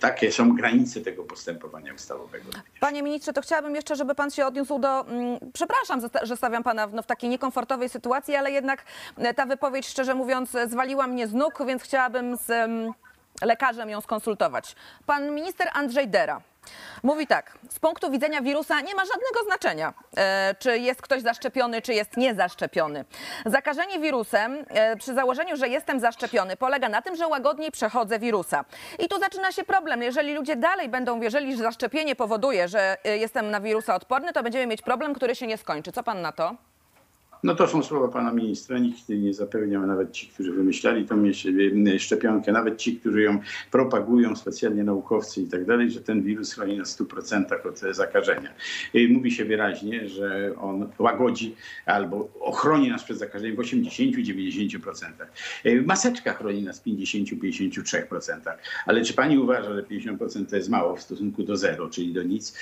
takie 0.00 0.32
są 0.32 0.56
granice 0.56 1.00
tego 1.00 1.24
postępowania 1.24 1.94
ustawowego. 1.94 2.44
Panie 2.80 3.02
ministrze, 3.02 3.32
to 3.32 3.42
chciałabym 3.42 3.74
jeszcze, 3.74 3.96
żeby 3.96 4.14
pan 4.14 4.30
się 4.30 4.46
odniósł 4.46 4.78
do. 4.78 5.06
Mm, 5.08 5.38
przepraszam, 5.52 6.00
że 6.00 6.08
sta- 6.08 6.26
że 6.26 6.36
stawiam 6.36 6.62
pana 6.62 6.86
w, 6.86 6.94
no, 6.94 7.02
w 7.02 7.06
takiej 7.06 7.30
niekomfortowej 7.30 7.88
sytuacji, 7.88 8.36
ale 8.36 8.50
jednak 8.50 8.84
e, 9.18 9.34
ta 9.34 9.46
wypowiedź, 9.46 9.86
szczerze 9.88 10.14
mówiąc, 10.14 10.56
zwaliła 10.68 11.06
mnie 11.06 11.26
z 11.28 11.34
nóg, 11.34 11.66
więc 11.66 11.82
chciałabym 11.82 12.36
z 12.36 12.50
em, 12.50 12.92
lekarzem 13.42 13.90
ją 13.90 14.00
skonsultować. 14.00 14.76
Pan 15.06 15.34
minister 15.34 15.68
Andrzej 15.72 16.08
Dera 16.08 16.40
Mówi 17.02 17.26
tak, 17.26 17.58
z 17.70 17.78
punktu 17.78 18.10
widzenia 18.10 18.42
wirusa 18.42 18.80
nie 18.80 18.94
ma 18.94 19.02
żadnego 19.04 19.44
znaczenia, 19.46 19.94
e, 20.16 20.54
czy 20.58 20.78
jest 20.78 21.02
ktoś 21.02 21.22
zaszczepiony, 21.22 21.82
czy 21.82 21.94
jest 21.94 22.16
niezaszczepiony. 22.16 23.04
Zakażenie 23.46 23.98
wirusem 23.98 24.64
e, 24.68 24.96
przy 24.96 25.14
założeniu, 25.14 25.56
że 25.56 25.68
jestem 25.68 26.00
zaszczepiony, 26.00 26.56
polega 26.56 26.88
na 26.88 27.02
tym, 27.02 27.16
że 27.16 27.26
łagodniej 27.26 27.70
przechodzę 27.70 28.18
wirusa. 28.18 28.64
I 28.98 29.08
tu 29.08 29.18
zaczyna 29.18 29.52
się 29.52 29.64
problem. 29.64 30.02
Jeżeli 30.02 30.34
ludzie 30.34 30.56
dalej 30.56 30.88
będą 30.88 31.20
wierzyli, 31.20 31.56
że 31.56 31.62
zaszczepienie 31.62 32.16
powoduje, 32.16 32.68
że 32.68 32.96
e, 33.04 33.16
jestem 33.16 33.50
na 33.50 33.60
wirusa 33.60 33.94
odporny, 33.94 34.32
to 34.32 34.42
będziemy 34.42 34.66
mieć 34.66 34.82
problem, 34.82 35.14
który 35.14 35.34
się 35.34 35.46
nie 35.46 35.58
skończy. 35.58 35.92
Co 35.92 36.02
pan 36.02 36.22
na 36.22 36.32
to? 36.32 36.69
No 37.42 37.54
to 37.54 37.66
są 37.66 37.82
słowa 37.82 38.08
pana 38.08 38.32
ministra. 38.32 38.78
Nikt 38.78 39.08
nie 39.08 39.34
zapewniał, 39.34 39.86
nawet 39.86 40.12
ci, 40.12 40.26
którzy 40.26 40.52
wymyślali 40.52 41.04
tą 41.04 41.24
e, 41.94 41.98
szczepionkę, 41.98 42.52
nawet 42.52 42.78
ci, 42.78 42.96
którzy 42.96 43.22
ją 43.22 43.38
propagują, 43.70 44.36
specjalnie 44.36 44.84
naukowcy 44.84 45.42
i 45.42 45.46
tak 45.46 45.64
dalej, 45.64 45.90
że 45.90 46.00
ten 46.00 46.22
wirus 46.22 46.52
chroni 46.52 46.78
na 46.78 46.84
100% 46.84 47.68
od 47.68 47.96
zakażenia. 47.96 48.50
Mówi 49.08 49.30
się 49.30 49.44
wyraźnie, 49.44 50.08
że 50.08 50.54
on 50.60 50.88
łagodzi 50.98 51.54
albo 51.86 52.28
ochroni 52.40 52.88
nas 52.88 53.04
przed 53.04 53.18
zakażeniem 53.18 53.56
w 53.56 53.58
80-90%. 53.58 54.80
Maseczka 55.86 56.32
chroni 56.32 56.62
nas 56.62 56.80
w 56.80 56.84
50-53%. 56.84 58.40
Ale 58.86 59.04
czy 59.04 59.14
pani 59.14 59.38
uważa, 59.38 59.74
że 59.74 59.82
50% 59.82 60.46
to 60.46 60.56
jest 60.56 60.68
mało 60.68 60.96
w 60.96 61.02
stosunku 61.02 61.42
do 61.42 61.56
zero, 61.56 61.90
czyli 61.90 62.12
do 62.12 62.22
nic? 62.22 62.58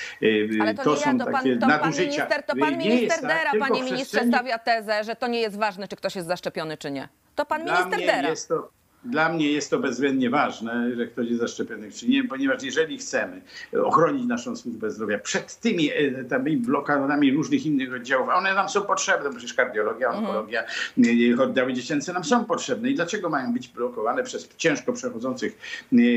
Ale 0.61 0.75
to, 0.75 0.83
to 0.83 0.95
nie 0.95 0.97
są 0.97 1.19
ja, 1.19 1.25
to 1.25 1.33
takie 1.33 1.57
pan, 1.57 1.61
to 1.61 1.67
pan 1.67 1.81
nadużycia. 1.81 2.05
minister, 2.05 2.43
to 2.43 2.57
pan 2.57 2.79
minister 2.79 3.21
tak, 3.21 3.31
Dera, 3.31 3.51
tylko 3.51 3.67
panie 3.67 3.83
ministrze, 3.83 4.27
stawia 4.29 4.59
tezę, 4.69 5.05
że 5.05 5.17
to 5.17 5.27
nie 5.27 5.41
jest 5.41 5.57
ważne, 5.57 5.89
czy 5.89 5.97
ktoś 5.97 6.17
jest 6.17 6.29
zaszczepiony, 6.29 6.77
czy 6.77 6.91
nie. 6.91 7.09
To 7.35 7.47
pan 7.47 7.65
Dla 7.65 7.85
minister 7.85 8.07
Dera. 8.07 8.35
dla 9.05 9.29
mnie 9.29 9.53
jest 9.53 9.71
to 9.71 9.79
bezwzględnie 9.79 10.31
ważne, 10.31 10.95
że 10.97 11.07
ktoś 11.07 11.29
jest 11.29 11.41
zaszczepiony 11.41 11.93
czy 11.93 12.09
nie, 12.09 12.25
ponieważ 12.25 12.63
jeżeli 12.63 12.99
chcemy 12.99 13.43
ochronić 13.85 14.27
naszą 14.27 14.57
służbę 14.57 14.91
zdrowia 14.91 15.19
przed 15.19 15.61
tymi 15.61 15.91
e, 15.91 16.57
blokadami 16.57 17.33
różnych 17.33 17.67
innych 17.67 17.95
oddziałów, 17.95 18.29
a 18.29 18.35
one 18.35 18.55
nam 18.55 18.69
są 18.69 18.83
potrzebne, 18.83 19.31
przecież 19.31 19.55
kardiologia, 19.55 20.11
onkologia, 20.11 20.63
e, 20.63 21.43
oddziały 21.43 21.73
dziecięce 21.73 22.13
nam 22.13 22.25
są 22.25 22.45
potrzebne. 22.45 22.91
I 22.91 22.95
dlaczego 22.95 23.29
mają 23.29 23.53
być 23.53 23.69
blokowane 23.69 24.23
przez 24.23 24.49
ciężko 24.57 24.93
przechodzących 24.93 25.59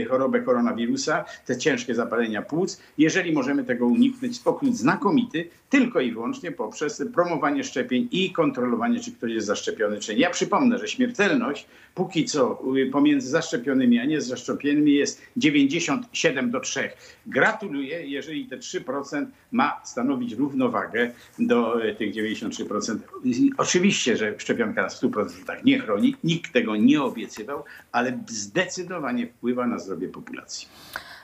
chorobę 0.10 0.42
koronawirusa, 0.42 1.26
te 1.46 1.58
ciężkie 1.58 1.96
zapalenia 1.96 2.42
płuc, 2.42 2.82
jeżeli 2.98 3.32
możemy 3.32 3.64
tego 3.64 3.86
uniknąć 3.86 4.34
w 4.34 4.36
sposób 4.36 4.76
znakomity, 4.76 5.50
tylko 5.72 6.00
i 6.00 6.12
wyłącznie 6.12 6.52
poprzez 6.52 7.04
promowanie 7.14 7.64
szczepień 7.64 8.08
i 8.12 8.32
kontrolowanie, 8.32 9.00
czy 9.00 9.12
ktoś 9.12 9.32
jest 9.32 9.48
zaszczepiony, 9.48 10.00
czy 10.00 10.16
nie. 10.16 10.22
Ja 10.22 10.30
przypomnę, 10.30 10.80
że 10.80 10.88
śmiertelność 10.88 11.66
póki 11.96 12.26
co 12.26 12.64
y, 12.78 12.90
pomiędzy 12.92 13.30
zaszczepionymi 13.30 14.00
a 14.00 14.06
niezaszczepionymi 14.06 14.94
jest 14.94 15.22
97 15.38 16.52
do 16.52 16.60
3. 16.60 16.90
Gratuluję, 17.26 18.08
jeżeli 18.08 18.46
te 18.46 18.58
3% 18.58 19.26
ma 19.52 19.82
stanowić 19.84 20.34
równowagę 20.34 21.12
do 21.40 21.86
y, 21.86 21.96
tych 21.96 22.14
93%. 22.14 22.98
I 23.24 23.52
Oczywiście, 23.58 24.18
że 24.18 24.40
szczepionka 24.40 24.82
na 24.82 24.88
100% 24.88 25.32
nie 25.64 25.80
chroni, 25.80 26.16
nikt 26.24 26.54
tego 26.54 26.76
nie 26.76 27.02
obiecywał, 27.02 27.64
ale 27.92 28.20
zdecydowanie 28.28 29.28
wpływa 29.28 29.68
na 29.68 29.80
zdrowie 29.80 30.08
populacji. 30.10 30.68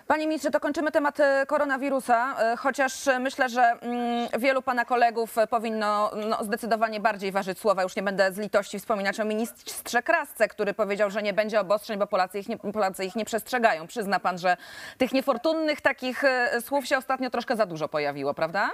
Panie 0.07 0.27
ministrze, 0.27 0.51
to 0.51 0.59
kończymy 0.59 0.91
temat 0.91 1.19
e, 1.19 1.45
koronawirusa, 1.47 2.35
e, 2.39 2.57
chociaż 2.57 3.07
e, 3.07 3.19
myślę, 3.19 3.49
że 3.49 3.61
mm, 3.61 4.27
wielu 4.39 4.61
pana 4.61 4.85
kolegów 4.85 5.35
powinno 5.49 6.11
no, 6.29 6.43
zdecydowanie 6.43 6.99
bardziej 6.99 7.31
ważyć 7.31 7.59
słowa. 7.59 7.83
Już 7.83 7.95
nie 7.95 8.03
będę 8.03 8.31
z 8.33 8.37
litości 8.37 8.79
wspominać 8.79 9.19
o 9.19 9.25
ministrze 9.25 10.03
Krasce, 10.03 10.47
który 10.47 10.73
powiedział, 10.73 11.09
że 11.09 11.23
nie 11.23 11.33
będzie 11.33 11.59
obostrzeń, 11.59 11.99
bo 11.99 12.07
Polacy 12.07 12.39
ich 12.39 12.49
nie, 12.49 12.57
Polacy 12.57 13.05
ich 13.05 13.15
nie 13.15 13.25
przestrzegają. 13.25 13.87
Przyzna 13.87 14.19
pan, 14.19 14.37
że 14.37 14.57
tych 14.97 15.13
niefortunnych 15.13 15.81
takich 15.81 16.23
słów 16.61 16.85
się 16.85 16.97
ostatnio 16.97 17.29
troszkę 17.29 17.55
za 17.55 17.65
dużo 17.65 17.87
pojawiło, 17.87 18.33
prawda? 18.33 18.69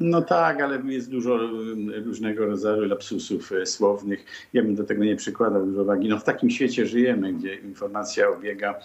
No 0.00 0.22
tak, 0.22 0.60
ale 0.60 0.78
jest 0.84 1.10
dużo 1.10 1.38
różnego 2.04 2.46
rodzaju 2.46 2.84
lapsusów 2.84 3.50
słownych. 3.64 4.24
Ja 4.52 4.62
bym 4.62 4.74
do 4.74 4.84
tego 4.84 5.04
nie 5.04 5.16
przykładał 5.16 5.66
dużo 5.66 5.84
wagi. 5.84 6.08
No 6.08 6.18
w 6.18 6.24
takim 6.24 6.50
świecie 6.50 6.86
żyjemy, 6.86 7.32
gdzie 7.32 7.54
informacja 7.54 8.28
obiega 8.28 8.80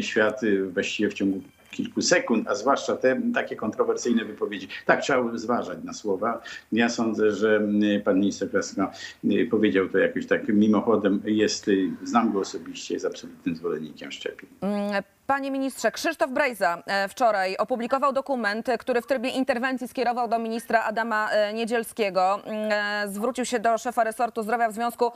świat 0.00 0.40
właściwie 0.72 1.13
w 1.14 1.16
ciągu 1.16 1.40
kilku 1.70 2.02
sekund, 2.02 2.48
a 2.48 2.54
zwłaszcza 2.54 2.96
te 2.96 3.20
takie 3.34 3.56
kontrowersyjne 3.56 4.24
wypowiedzi. 4.24 4.68
Tak, 4.86 5.02
trzeba 5.02 5.38
zważać 5.38 5.78
na 5.84 5.92
słowa. 5.92 6.42
Ja 6.72 6.88
sądzę, 6.88 7.32
że 7.32 7.60
y, 7.96 8.00
pan 8.04 8.20
minister 8.20 8.50
Kraska 8.50 8.92
y, 9.24 9.46
powiedział 9.50 9.88
to 9.88 9.98
jakoś 9.98 10.26
tak 10.26 10.48
mimochodem. 10.48 11.22
Jest, 11.24 11.68
y, 11.68 11.90
znam 12.04 12.32
go 12.32 12.40
osobiście, 12.40 12.94
jest 12.94 13.06
absolutnym 13.06 13.56
zwolennikiem 13.56 14.12
szczepień. 14.12 14.48
Mm, 14.60 15.02
Panie 15.26 15.50
ministrze, 15.50 15.90
Krzysztof 15.90 16.30
Brejza 16.30 16.82
e, 16.86 17.08
wczoraj 17.08 17.56
opublikował 17.56 18.12
dokument, 18.12 18.68
e, 18.68 18.78
który 18.78 19.02
w 19.02 19.06
trybie 19.06 19.30
interwencji 19.30 19.88
skierował 19.88 20.28
do 20.28 20.38
ministra 20.38 20.84
Adama 20.84 21.30
e, 21.30 21.52
Niedzielskiego. 21.52 22.40
Mm, 22.44 22.72
Zwrócił 23.12 23.44
się 23.44 23.58
do 23.58 23.78
szefa 23.78 24.04
resortu 24.04 24.42
zdrowia 24.42 24.68
w 24.68 24.72
związku 24.72 25.12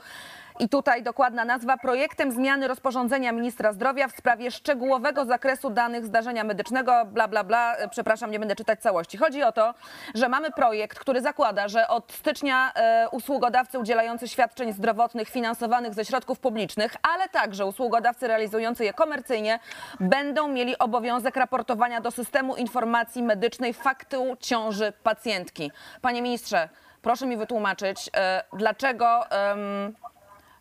i 0.59 0.69
tutaj 0.69 1.03
dokładna 1.03 1.45
nazwa 1.45 1.77
projektem 1.77 2.31
zmiany 2.31 2.67
rozporządzenia 2.67 3.31
ministra 3.31 3.73
zdrowia 3.73 4.07
w 4.07 4.11
sprawie 4.11 4.51
szczegółowego 4.51 5.25
zakresu 5.25 5.69
danych 5.69 6.05
zdarzenia 6.05 6.43
medycznego, 6.43 7.05
bla, 7.05 7.27
bla, 7.27 7.43
bla. 7.43 7.75
E, 7.75 7.89
Przepraszam, 7.89 8.31
nie 8.31 8.39
będę 8.39 8.55
czytać 8.55 8.79
całości. 8.79 9.17
Chodzi 9.17 9.43
o 9.43 9.51
to, 9.51 9.73
że 10.15 10.29
mamy 10.29 10.51
projekt, 10.51 10.99
który 10.99 11.21
zakłada, 11.21 11.67
że 11.67 11.87
od 11.87 12.11
stycznia 12.11 12.71
e, 12.73 13.09
usługodawcy 13.11 13.79
udzielający 13.79 14.27
świadczeń 14.27 14.73
zdrowotnych 14.73 15.29
finansowanych 15.29 15.93
ze 15.93 16.05
środków 16.05 16.39
publicznych, 16.39 16.95
ale 17.13 17.29
także 17.29 17.65
usługodawcy 17.65 18.27
realizujący 18.27 18.85
je 18.85 18.93
komercyjnie 18.93 19.59
będą 19.99 20.47
mieli 20.47 20.77
obowiązek 20.77 21.35
raportowania 21.35 22.01
do 22.01 22.11
systemu 22.11 22.55
informacji 22.55 23.23
medycznej 23.23 23.73
faktu 23.73 24.37
ciąży 24.39 24.93
pacjentki. 25.03 25.71
Panie 26.01 26.21
ministrze, 26.21 26.69
proszę 27.01 27.25
mi 27.25 27.37
wytłumaczyć, 27.37 28.09
e, 28.15 28.43
dlaczego 28.53 29.23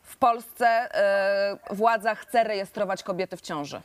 w 0.09 0.17
Polsce 0.17 0.67
e, 0.67 1.59
władza 1.71 2.15
chce 2.15 2.45
rejestrować 2.45 3.03
kobiety 3.03 3.37
w 3.37 3.41
ciąży? 3.41 3.81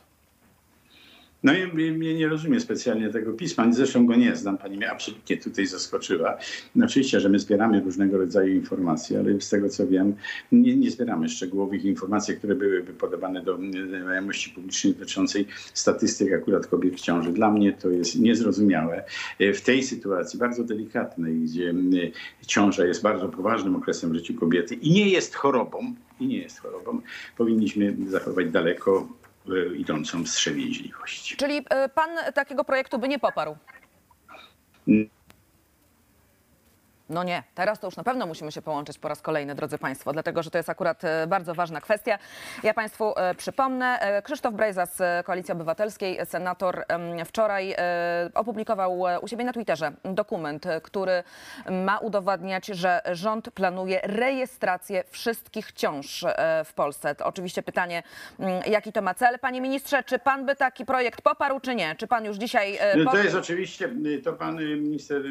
No 1.44 1.52
i 1.54 1.92
mnie 1.92 2.14
nie 2.14 2.28
rozumiem 2.28 2.60
specjalnie 2.60 3.10
tego 3.10 3.32
pisma, 3.32 3.72
zresztą 3.72 4.06
go 4.06 4.14
nie 4.14 4.36
znam, 4.36 4.58
pani 4.58 4.76
mnie 4.76 4.90
absolutnie 4.90 5.36
tutaj 5.36 5.66
zaskoczyła. 5.66 6.38
No 6.74 6.84
oczywiście, 6.84 7.20
że 7.20 7.28
my 7.28 7.38
zbieramy 7.38 7.80
różnego 7.80 8.18
rodzaju 8.18 8.54
informacje, 8.54 9.18
ale 9.18 9.40
z 9.40 9.48
tego 9.48 9.68
co 9.68 9.86
wiem, 9.86 10.14
nie, 10.52 10.76
nie 10.76 10.90
zbieramy 10.90 11.28
szczegółowych 11.28 11.84
informacji, 11.84 12.36
które 12.36 12.54
byłyby 12.54 12.92
podawane 12.92 13.42
do 13.42 13.54
e, 13.54 13.58
wiadomości 14.08 14.50
publicznej 14.50 14.94
dotyczącej 14.94 15.46
statystyk 15.74 16.32
akurat 16.32 16.66
kobiet 16.66 16.94
w 16.94 17.00
ciąży. 17.00 17.32
Dla 17.32 17.50
mnie 17.50 17.72
to 17.72 17.90
jest 17.90 18.18
niezrozumiałe. 18.18 19.04
E, 19.38 19.52
W 19.52 19.60
tej 19.60 19.82
sytuacji 19.82 20.38
bardzo 20.38 20.64
delikatnej, 20.64 21.34
gdzie 21.34 21.74
ciąża 22.46 22.86
jest 22.86 23.02
bardzo 23.02 23.28
poważnym 23.28 23.76
okresem 23.76 24.10
w 24.10 24.14
życiu 24.14 24.34
kobiety 24.34 24.74
i 24.74 24.92
nie 24.92 25.08
jest 25.08 25.34
chorobą, 25.34 25.94
i 26.20 26.26
nie 26.26 26.38
jest 26.38 26.60
chorobą, 26.60 27.00
powinniśmy 27.36 27.96
zachować 28.06 28.50
daleko 28.50 29.08
e, 29.48 29.76
idącą 29.76 30.24
wstrzemięźliwość. 30.24 31.36
Czyli 31.36 31.62
e, 31.70 31.88
pan 31.88 32.10
takiego 32.34 32.64
projektu 32.64 32.98
by 32.98 33.08
nie 33.08 33.18
poparł? 33.18 33.56
No 37.08 37.24
nie, 37.24 37.42
teraz 37.54 37.80
to 37.80 37.86
już 37.86 37.96
na 37.96 38.04
pewno 38.04 38.26
musimy 38.26 38.52
się 38.52 38.62
połączyć 38.62 38.98
po 38.98 39.08
raz 39.08 39.22
kolejny, 39.22 39.54
drodzy 39.54 39.78
Państwo, 39.78 40.12
dlatego 40.12 40.42
że 40.42 40.50
to 40.50 40.58
jest 40.58 40.70
akurat 40.70 41.04
e, 41.04 41.26
bardzo 41.26 41.54
ważna 41.54 41.80
kwestia. 41.80 42.18
Ja 42.62 42.74
Państwu 42.74 43.12
e, 43.16 43.34
przypomnę, 43.34 43.98
e, 44.00 44.22
Krzysztof 44.22 44.54
Brejza 44.54 44.86
z 44.86 45.26
Koalicji 45.26 45.52
Obywatelskiej, 45.52 46.18
senator, 46.26 46.84
wczoraj 47.24 47.74
opublikował 48.34 49.00
u 49.22 49.28
siebie 49.28 49.44
na 49.44 49.52
Twitterze 49.52 49.92
dokument, 50.04 50.64
który 50.82 51.22
ma 51.70 51.98
udowadniać, 51.98 52.66
że 52.66 53.00
rząd 53.12 53.50
planuje 53.50 54.00
rejestrację 54.02 55.04
wszystkich 55.10 55.72
ciąż 55.72 56.24
w 56.64 56.72
Polsce. 56.74 57.14
To 57.14 57.26
oczywiście 57.26 57.62
pytanie, 57.62 58.02
jaki 58.66 58.92
to 58.92 59.02
ma 59.02 59.14
cel. 59.14 59.38
Panie 59.38 59.60
ministrze, 59.60 60.02
czy 60.02 60.18
pan 60.18 60.46
by 60.46 60.56
taki 60.56 60.84
projekt 60.84 61.22
poparł, 61.22 61.60
czy 61.60 61.74
nie? 61.74 61.94
Czy 61.96 62.06
pan 62.06 62.24
już 62.24 62.36
dzisiaj... 62.36 62.78
No 63.04 63.10
to 63.10 63.18
jest 63.18 63.36
oczywiście, 63.36 63.88
to 64.24 64.32
pan 64.32 64.56
minister 64.56 65.22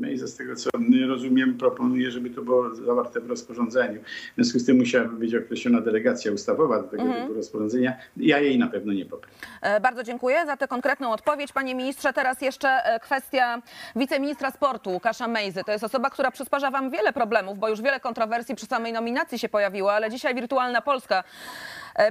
Mejza, 0.00 0.26
z 0.26 0.36
tego 0.36 0.56
co 0.56 0.70
rozumiem, 1.14 1.54
proponuje, 1.58 2.10
żeby 2.10 2.30
to 2.30 2.42
było 2.42 2.74
zawarte 2.74 3.20
w 3.20 3.28
rozporządzeniu. 3.30 4.00
W 4.02 4.34
związku 4.34 4.58
z 4.58 4.66
tym 4.66 4.76
musiałaby 4.78 5.16
być 5.16 5.34
określona 5.34 5.80
delegacja 5.80 6.32
ustawowa 6.32 6.82
do 6.82 6.88
tego 6.88 7.02
Mhm. 7.02 7.22
typu 7.22 7.34
rozporządzenia. 7.34 7.96
Ja 8.16 8.38
jej 8.38 8.58
na 8.58 8.66
pewno 8.66 8.92
nie 8.92 9.04
poprę. 9.06 9.30
E, 9.62 9.80
Bardzo 9.80 10.02
dziękuję 10.02 10.46
za 10.46 10.56
tę 10.56 10.68
konkretną 10.68 11.12
odpowiedź. 11.12 11.52
Panie 11.52 11.74
ministrze, 11.74 12.12
teraz 12.12 12.40
jeszcze 12.42 12.68
e, 12.68 13.00
kwestia 13.00 13.62
wiceministra 13.96 14.50
sportu 14.50 14.90
Łukasza 14.90 15.28
Mejzy. 15.28 15.64
To 15.64 15.72
jest 15.72 15.84
osoba, 15.84 16.10
która 16.10 16.30
przysparza 16.30 16.70
wam 16.70 16.90
wiele 16.90 17.12
problemów, 17.12 17.58
bo 17.58 17.68
już 17.68 17.82
wiele 17.82 18.00
kontrowersji 18.00 18.54
przy 18.54 18.66
samej 18.66 18.92
nominacji 18.92 19.38
się 19.38 19.48
pojawiło, 19.48 19.92
ale 19.92 20.10
dzisiaj 20.10 20.34
Wirtualna 20.34 20.80
Polska 20.82 21.24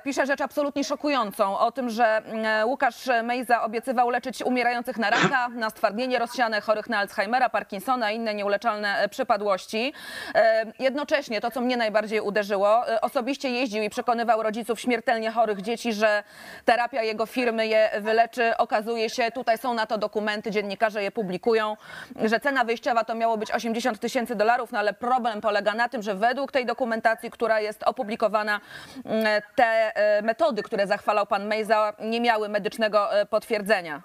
pisze 0.03 0.25
rzecz 0.25 0.41
absolutnie 0.41 0.83
szokującą 0.83 1.57
o 1.57 1.71
tym, 1.71 1.89
że 1.89 2.17
mm, 2.17 2.69
Łukasz 2.69 3.09
Mejza 3.23 3.63
obiecywał 3.63 4.09
leczyć 4.09 4.43
umierających 4.43 4.97
na 4.97 5.09
raka, 5.09 5.49
na 5.49 5.69
stwardnienie 5.69 6.19
rozsiane, 6.19 6.61
chorych 6.61 6.89
na 6.89 6.97
Alzheimera, 6.99 7.49
Parkinsona 7.49 8.11
i 8.11 8.15
inne 8.15 8.33
nieuleczalne 8.33 8.97
e, 8.97 9.09
przypadłości. 9.09 9.93
E, 10.35 10.65
Jednocześnie 10.79 11.41
to, 11.41 11.51
co 11.51 11.61
mnie 11.61 11.77
najbardziej 11.77 12.21
uderzyło, 12.21 12.87
e, 12.89 13.01
osobiście 13.01 13.49
jeździł 13.49 13.83
i 13.83 13.89
przekonywał 13.89 14.43
rodziców 14.43 14.79
śmiertelnie 14.79 15.31
chorych 15.31 15.61
dzieci, 15.61 15.93
że 15.93 16.23
terapia 16.65 17.03
jego 17.03 17.25
firmy 17.25 17.67
je 17.67 17.89
wyleczy. 18.01 18.57
Okazuje 18.57 19.09
się, 19.09 19.31
tutaj 19.31 19.57
są 19.57 19.73
na 19.73 19.85
to 19.85 19.97
dokumenty, 19.97 20.51
dziennikarze 20.51 21.03
je 21.03 21.11
publikują, 21.11 21.77
że 22.23 22.39
cena 22.39 22.63
wyjściowa 22.63 23.03
to 23.03 23.15
miało 23.15 23.37
być 23.37 23.51
80 23.51 23.99
tysięcy 23.99 24.35
dolarów, 24.35 24.71
no 24.71 24.79
ale 24.79 24.93
problem 24.93 25.41
polega 25.41 25.73
na 25.73 25.89
tym, 25.89 26.01
że 26.01 26.15
według 26.15 26.51
tej 26.51 26.65
dokumentacji, 26.65 27.31
która 27.31 27.59
jest 27.59 27.83
opublikowana, 27.83 28.59
mm, 29.05 29.41
e, 29.73 30.21
metody, 30.21 30.63
które 30.63 30.88
zachwalał 30.88 31.27
pan 31.27 31.47
Mejza, 31.47 31.93
nie 31.99 32.21
miały 32.21 32.49
medycznego 32.49 33.13
e, 33.19 33.25
potwierdzenia. 33.25 34.01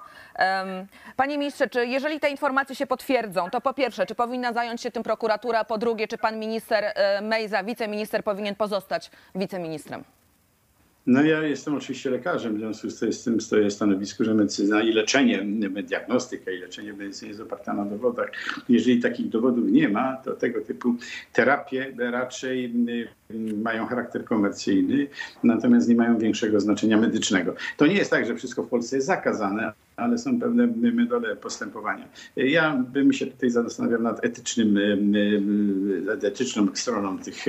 Panie 1.17 1.39
ministrze, 1.39 1.69
czy 1.69 1.87
jeżeli 1.87 2.21
te 2.21 2.31
informacje 2.31 2.77
się 2.77 2.87
potwierdzą, 2.87 3.51
to 3.51 3.61
po 3.61 3.75
pierwsze, 3.75 4.07
czy 4.07 4.15
powinna 4.15 4.53
zająć 4.53 4.81
się 4.83 4.91
tym 4.91 5.03
prokuratura, 5.03 5.65
po 5.65 5.79
drugie, 5.79 6.09
czy 6.09 6.19
pan 6.19 6.39
minister 6.39 6.85
e, 6.85 7.21
Mejza, 7.21 7.65
wiceminister, 7.65 8.25
powinien 8.25 8.55
pozostać 8.55 9.11
wiceministrem? 9.35 10.05
No 11.09 11.23
ja 11.23 11.43
jestem 11.43 11.75
oczywiście 11.75 12.11
lekarzem, 12.11 12.55
w 12.55 12.59
związku 12.59 12.91
z 12.91 13.25
tym 13.25 13.41
stoję 13.41 13.71
w 13.71 13.73
stanowisku, 13.73 14.25
że 14.25 14.35
medycyna 14.35 14.83
i 14.83 14.93
leczenie, 14.93 15.43
diagnostyka 15.83 16.51
i 16.51 16.59
leczenie 16.59 16.93
medycyny 16.93 17.29
jest 17.29 17.41
oparta 17.41 17.75
na 17.75 17.85
dowodach. 17.85 18.31
Jeżeli 18.69 19.03
takich 19.03 19.29
dowodów 19.29 19.65
nie 19.71 19.89
ma, 19.89 20.17
to 20.17 20.33
tego 20.33 20.61
typu 20.61 20.95
terapie 21.33 21.93
raczej 21.99 22.73
y, 23.31 23.55
mają 23.63 23.87
charakter 23.87 24.25
komercyjny, 24.25 25.07
natomiast 25.43 25.89
nie 25.89 25.95
mają 25.95 26.19
większego 26.19 26.61
znaczenia 26.61 26.97
medycznego. 26.97 27.55
To 27.77 27.87
nie 27.87 27.95
jest 27.95 28.11
tak, 28.11 28.27
że 28.27 28.35
wszystko 28.35 28.63
w 28.63 28.69
Polsce 28.69 28.97
jest 28.97 29.07
zakazane, 29.07 29.73
ale 29.99 30.19
są 30.19 30.41
pewne 30.41 30.67
metody 30.67 31.37
postępowania. 31.37 32.09
Ja 32.37 32.85
bym 32.93 33.13
się 33.13 33.27
tutaj 33.27 33.51
zastanawiał 33.51 34.03
nad 34.03 34.25
etycznym, 34.25 34.79
etyczną 36.23 36.67
stroną 36.75 37.19
tych, 37.19 37.45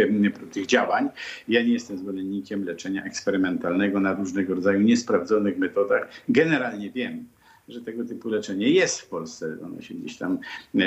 tych 0.51 0.65
działań. 0.65 1.09
Ja 1.47 1.63
nie 1.63 1.73
jestem 1.73 1.97
zwolennikiem 1.97 2.63
leczenia 2.63 3.03
eksperymentalnego 3.03 3.99
na 3.99 4.13
różnego 4.13 4.55
rodzaju 4.55 4.81
niesprawdzonych 4.81 5.57
metodach. 5.57 6.09
Generalnie 6.29 6.91
wiem, 6.91 7.25
że 7.69 7.81
tego 7.81 8.05
typu 8.05 8.29
leczenie 8.29 8.69
jest 8.69 9.01
w 9.01 9.07
Polsce. 9.07 9.57
Ono 9.65 9.81
się 9.81 9.93
gdzieś 9.93 10.17
tam 10.17 10.39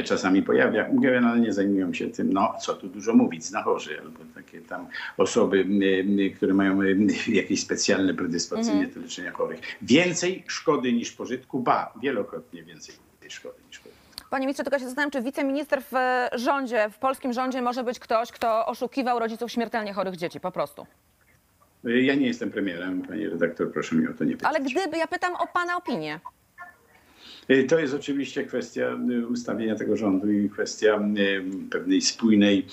czasami 0.04 0.42
pojawia. 0.42 0.88
Generalnie 0.92 1.52
zajmują 1.52 1.94
się 1.94 2.10
tym, 2.10 2.32
no 2.32 2.54
co 2.60 2.74
tu 2.74 2.88
dużo 2.88 3.14
mówić, 3.14 3.44
znachorzy 3.44 4.00
albo 4.00 4.18
takie 4.34 4.60
tam 4.60 4.86
osoby, 5.16 5.66
które 6.36 6.54
mają 6.54 6.82
jakieś 7.28 7.62
specjalne 7.62 8.14
predyspozycje 8.14 8.86
do 8.86 9.00
leczenia 9.00 9.32
chorych. 9.32 9.60
Więcej 9.82 10.44
szkody 10.46 10.92
niż 10.92 11.12
pożytku, 11.12 11.60
ba, 11.60 11.92
wielokrotnie 12.02 12.62
więcej 12.62 12.94
szkody 13.28 13.58
niż 13.68 13.78
pożytku. 13.78 14.02
Panie 14.30 14.46
ministrze, 14.46 14.64
tylko 14.64 14.78
się 14.78 14.84
zastanawiam, 14.84 15.10
czy 15.10 15.22
wiceminister 15.22 15.82
w 15.82 15.94
e, 15.94 16.28
rządzie, 16.34 16.90
w 16.92 16.98
polskim 16.98 17.32
rządzie 17.32 17.62
może 17.62 17.84
być 17.84 17.98
ktoś, 17.98 18.32
kto 18.32 18.66
oszukiwał 18.66 19.18
rodziców 19.18 19.52
śmiertelnie 19.52 19.92
chorych 19.92 20.16
dzieci, 20.16 20.40
po 20.40 20.52
prostu. 20.52 20.86
Ja 21.84 22.14
nie 22.14 22.26
jestem 22.26 22.50
premierem, 22.50 23.02
pani 23.02 23.28
redaktor, 23.28 23.72
proszę 23.72 23.96
mi 23.96 24.08
o 24.08 24.12
to 24.12 24.24
nie 24.24 24.36
pytać. 24.36 24.48
Ale 24.48 24.60
gdyby, 24.60 24.96
ja 24.96 25.06
pytam 25.06 25.34
o 25.34 25.46
pana 25.46 25.76
opinię. 25.76 26.20
Y, 27.50 27.64
To 27.64 27.78
jest 27.78 27.94
oczywiście 27.94 28.44
kwestia 28.44 28.98
y, 29.10 29.26
ustawienia 29.26 29.76
tego 29.76 29.96
rządu 29.96 30.32
i 30.32 30.50
kwestia 30.50 31.00
y, 31.18 31.44
pewnej 31.70 32.00
spójnej 32.00 32.66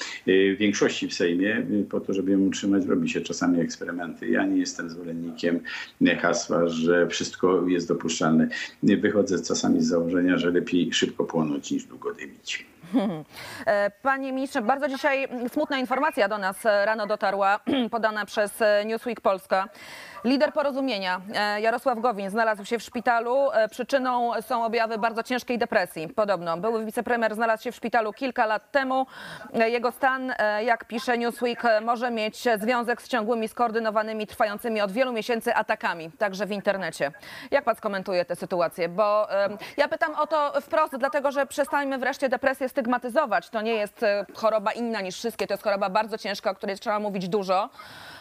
większości 0.58 1.08
w 1.08 1.14
Sejmie. 1.14 1.66
Po 1.90 2.00
to, 2.00 2.14
żeby 2.14 2.32
ją 2.32 2.40
utrzymać, 2.40 2.86
robi 2.86 3.10
się 3.10 3.22
czasami 3.22 3.62
eksperymenty. 3.62 4.30
Ja 4.30 4.46
nie 4.46 4.58
jestem 4.58 4.90
zwolennikiem 4.90 5.60
hasła, 6.22 6.68
że 6.68 7.08
wszystko 7.08 7.68
jest 7.68 7.88
dopuszczalne. 7.88 8.48
Wychodzę 8.84 9.44
czasami 9.44 9.82
z 9.82 9.88
założenia, 9.88 10.38
że 10.38 10.52
lepiej 10.52 10.94
szybko 10.94 11.26
płonąć 11.26 11.72
niż 11.72 11.86
długo 11.86 12.14
dymić. 12.14 12.66
E, 13.66 13.92
Panie 14.02 14.34
ministrze, 14.34 14.62
bardzo 14.62 14.88
dzisiaj 14.88 15.28
smutna 15.54 15.80
informacja 15.80 16.28
do 16.28 16.38
nas 16.38 16.66
e, 16.66 16.86
rano 16.86 17.08
dotarła, 17.08 17.60
podana 17.92 18.26
przez 18.26 18.62
e, 18.62 18.86
Newsweek 18.86 19.22
Polska. 19.22 19.70
Lider 20.24 20.54
porozumienia 20.54 21.22
e, 21.36 21.62
Jarosław 21.62 22.00
Gowin 22.00 22.30
znalazł 22.30 22.66
się 22.66 22.80
w 22.80 22.84
szpitalu. 22.84 23.52
E, 23.52 23.68
Przyczyną 23.70 24.32
są 24.42 24.66
objawy 24.66 24.98
bardzo 24.98 25.24
ciężkiej 25.24 25.58
depresji. 25.58 26.08
Podobno 26.08 26.58
były 26.58 26.86
wicepremier 26.86 27.36
znalazł 27.36 27.64
się 27.64 27.72
w 27.72 27.76
szpitalu 27.76 28.14
kilka 28.14 28.46
lat 28.46 28.72
temu. 28.72 29.06
E, 29.54 29.70
Jego 29.70 29.92
stan, 29.92 30.34
jak 30.66 30.86
pisze 30.86 31.18
Newsweek, 31.18 31.64
może 31.82 32.12
mieć 32.12 32.48
związek 32.60 33.02
z 33.02 33.08
ciągłymi, 33.08 33.48
skoordynowanymi, 33.48 34.28
trwającymi 34.28 34.82
od 34.82 34.92
wielu 34.92 35.14
miesięcy 35.14 35.56
atakami, 35.56 36.12
także 36.12 36.46
w 36.46 36.52
internecie. 36.52 37.12
Jak 37.52 37.64
pan 37.64 37.76
skomentuje 37.76 38.26
tę 38.26 38.36
sytuację? 38.36 38.90
Bo 38.90 39.28
ja 39.78 39.88
pytam 39.88 40.16
o 40.16 40.28
to 40.28 40.62
wprost, 40.62 40.98
dlatego 40.98 41.32
że 41.32 41.46
przestańmy 41.46 41.98
wreszcie 41.98 42.30
depresję 42.30 42.70
stygmatyzować. 42.70 43.50
To 43.50 43.62
nie 43.62 43.74
jest 43.74 44.06
choroba 44.36 44.72
inna 44.72 45.02
niż 45.02 45.16
wszystkie, 45.16 45.48
to 45.48 45.54
jest 45.54 45.64
choroba 45.64 45.90
bardzo 45.90 46.18
ciężka, 46.18 46.52
o 46.52 46.56
której 46.56 46.80
trzeba 46.80 47.00
mówić 47.00 47.30
dużo. 47.30 47.70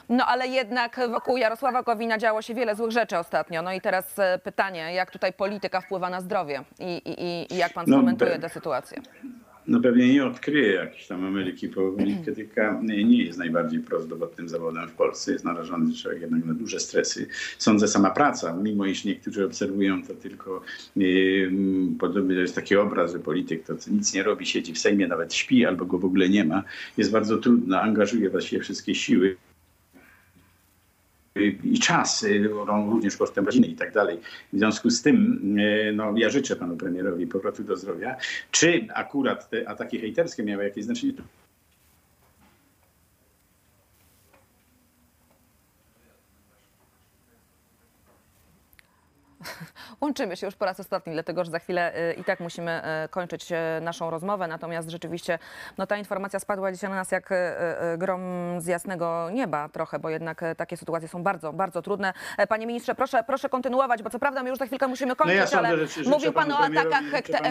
No 0.08 0.24
ale 0.26 0.46
jednak 0.48 1.00
wokół 1.10 1.36
Jarosława 1.36 1.82
Gowina 1.82 2.18
działo 2.18 2.42
się 2.42 2.54
wiele 2.54 2.76
złych 2.76 2.90
rzeczy 2.90 3.18
ostatnio. 3.18 3.62
No 3.62 3.72
i 3.72 3.80
teraz 3.80 4.18
e, 4.18 4.38
pytanie, 4.44 4.92
jak 4.94 5.10
tutaj 5.10 5.32
polityka 5.32 5.80
wpływa 5.80 6.10
na 6.10 6.20
zdrowie 6.20 6.64
i, 6.80 6.96
i, 7.10 7.24
i- 7.54 7.56
jak 7.56 7.72
pan 7.72 7.84
No, 7.88 7.96
skomentuje 7.96 8.30
be- 8.30 8.38
tę 8.38 8.48
sytuację? 8.48 9.02
No 9.66 9.80
pewnie 9.80 10.12
nie 10.14 10.26
odkryje 10.26 10.74
jakiejś 10.74 11.06
tam 11.06 11.24
Ameryki 11.24 11.68
Polityka 11.68 12.78
nie 12.82 13.22
jest 13.24 13.38
najbardziej 13.38 13.80
prozdrowotnym 13.80 14.48
zawodem 14.48 14.88
w 14.88 14.92
Polsce. 14.92 15.32
Jest 15.32 15.44
narażony 15.44 15.94
człowiek 15.94 16.20
jednak 16.20 16.44
na 16.44 16.54
duże 16.54 16.80
stresy. 16.80 17.26
Sądzę, 17.58 17.88
sama 17.88 18.10
praca, 18.10 18.52
mimo 18.62 18.86
iż 18.86 19.04
niektórzy 19.04 19.44
obserwują 19.46 20.02
to 20.02 20.14
tylko, 20.14 20.60
yy, 20.96 21.50
podobnie 22.00 22.34
to 22.34 22.40
jest 22.40 22.54
taki 22.54 22.76
obraz, 22.76 23.12
że 23.12 23.18
polityk 23.18 23.64
to 23.66 23.72
nic 23.90 24.14
nie 24.14 24.22
robi, 24.22 24.46
siedzi 24.46 24.72
w 24.72 24.78
Sejmie, 24.78 25.06
nawet 25.08 25.34
śpi 25.34 25.66
albo 25.66 25.84
go 25.84 25.98
w 25.98 26.04
ogóle 26.04 26.28
nie 26.28 26.44
ma, 26.44 26.62
jest 26.96 27.10
bardzo 27.10 27.36
trudna, 27.38 27.82
angażuje 27.82 28.30
właściwie 28.30 28.62
wszystkie 28.62 28.94
siły 28.94 29.36
i 31.64 31.78
czas, 31.78 32.22
y, 32.22 32.48
również 32.90 33.16
kosztem 33.16 33.46
rodziny 33.46 33.66
i 33.66 33.74
tak 33.74 33.92
dalej. 33.92 34.18
W 34.52 34.58
związku 34.58 34.90
z 34.90 35.02
tym 35.02 35.42
y, 35.58 35.92
no, 35.96 36.14
ja 36.16 36.30
życzę 36.30 36.56
panu 36.56 36.76
premierowi 36.76 37.26
powrotu 37.26 37.64
do 37.64 37.76
zdrowia. 37.76 38.16
Czy 38.50 38.86
akurat 38.94 39.50
te 39.50 39.68
ataki 39.68 39.98
hejterskie 39.98 40.42
miały 40.42 40.64
jakieś 40.64 40.84
znaczenie? 40.84 41.12
Łączymy 50.00 50.36
się 50.36 50.46
już 50.46 50.56
po 50.56 50.64
raz 50.64 50.80
ostatni, 50.80 51.12
dlatego 51.12 51.44
że 51.44 51.50
za 51.50 51.58
chwilę 51.58 52.10
y, 52.10 52.14
i 52.14 52.24
tak 52.24 52.40
musimy 52.40 52.82
y, 53.04 53.08
kończyć 53.08 53.52
y, 53.52 53.56
naszą 53.80 54.10
rozmowę. 54.10 54.48
Natomiast 54.48 54.88
rzeczywiście 54.88 55.38
no, 55.78 55.86
ta 55.86 55.96
informacja 55.96 56.40
spadła 56.40 56.72
dzisiaj 56.72 56.90
na 56.90 56.96
nas 56.96 57.10
jak 57.12 57.30
grom 57.98 58.20
z 58.58 58.66
jasnego 58.66 59.30
nieba 59.32 59.68
trochę, 59.68 59.98
bo 59.98 60.10
jednak 60.10 60.40
takie 60.56 60.76
sytuacje 60.76 61.08
są 61.08 61.22
bardzo, 61.22 61.52
bardzo 61.52 61.82
trudne. 61.82 62.12
E, 62.38 62.46
Panie 62.46 62.66
ministrze, 62.66 62.94
proszę, 62.94 63.24
proszę 63.26 63.48
kontynuować, 63.48 64.02
bo 64.02 64.10
co 64.10 64.18
prawda 64.18 64.42
my 64.42 64.48
już 64.48 64.58
za 64.58 64.66
chwilkę 64.66 64.88
musimy 64.88 65.16
kończyć, 65.16 65.36
ja 65.36 65.46
sądzę, 65.46 65.68
ale 65.68 65.78
mówił 66.06 66.32
pan 66.32 66.52
o 66.52 66.58
atakach 66.58 67.04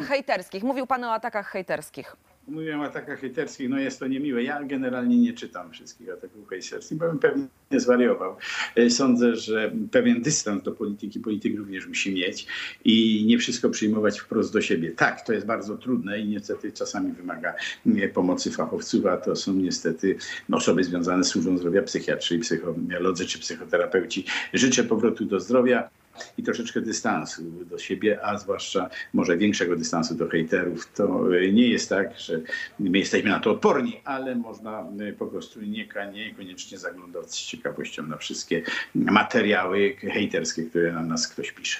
hejterskich. 0.07 0.63
Mówił 0.63 0.87
pan 0.87 1.03
o 1.03 1.13
atakach 1.13 1.47
hejterskich. 1.47 2.15
Mówiłem 2.47 2.79
o 2.81 2.83
atakach 2.83 3.19
hejterskich, 3.19 3.69
no 3.69 3.79
jest 3.79 3.99
to 3.99 4.07
niemiłe. 4.07 4.43
Ja 4.43 4.63
generalnie 4.63 5.17
nie 5.17 5.33
czytam 5.33 5.71
wszystkich 5.71 6.09
ataków 6.09 6.49
hejterskich, 6.49 6.97
bo 6.97 7.07
bym 7.07 7.19
pewnie 7.19 7.47
zwariował. 7.71 8.35
E, 8.75 8.89
Sądzę, 8.89 9.35
że 9.35 9.71
pewien 9.91 10.21
dystans 10.21 10.63
do 10.63 10.71
polityki 10.71 11.19
polityk 11.19 11.57
również 11.57 11.87
musi 11.87 12.13
mieć 12.13 12.47
i 12.85 13.25
nie 13.27 13.37
wszystko 13.37 13.69
przyjmować 13.69 14.19
wprost 14.19 14.53
do 14.53 14.61
siebie. 14.61 14.91
Tak, 14.91 15.25
to 15.25 15.33
jest 15.33 15.45
bardzo 15.45 15.77
trudne 15.77 16.19
i 16.19 16.27
niestety 16.27 16.71
czasami 16.71 17.11
wymaga 17.11 17.53
e, 17.85 18.07
pomocy 18.09 18.51
fachowców, 18.51 19.05
a 19.05 19.17
to 19.17 19.35
są 19.35 19.53
niestety 19.53 20.17
osoby 20.51 20.83
związane 20.83 21.23
z 21.23 21.27
służbą 21.27 21.57
zdrowia, 21.57 21.81
psychiatrzy, 21.81 22.39
psycholodzy 22.39 23.25
czy 23.25 23.39
psychoterapeuci. 23.39 24.25
Życzę 24.53 24.83
powrotu 24.83 25.25
do 25.25 25.39
zdrowia 25.39 25.89
i 26.37 26.43
troszeczkę 26.43 26.81
dystansu 26.81 27.41
do 27.65 27.77
siebie, 27.77 28.19
a 28.23 28.37
zwłaszcza 28.37 28.89
może 29.13 29.37
większego 29.37 29.75
dystansu 29.75 30.15
do 30.15 30.29
hejterów. 30.29 30.93
To 30.93 31.35
y, 31.35 31.53
nie 31.53 31.67
jest 31.67 31.89
tak, 31.89 32.19
że 32.19 32.41
my 32.79 32.97
jesteśmy 32.97 33.29
na 33.29 33.39
to 33.39 33.51
odporni, 33.51 34.01
ale 34.03 34.35
można 34.35 34.85
y, 35.01 35.13
po 35.13 35.27
prostu 35.27 35.61
nie, 35.61 35.87
niekoniecznie 36.13 36.77
zaglądać 36.77 37.31
z 37.31 37.45
ciekawością 37.45 38.03
na 38.03 38.17
wszystkie 38.17 38.61
materiały 38.95 39.95
hejterskie, 39.99 40.63
które 40.63 40.91
na 40.91 41.01
nas 41.01 41.27
ktoś 41.27 41.51
pisze. 41.51 41.79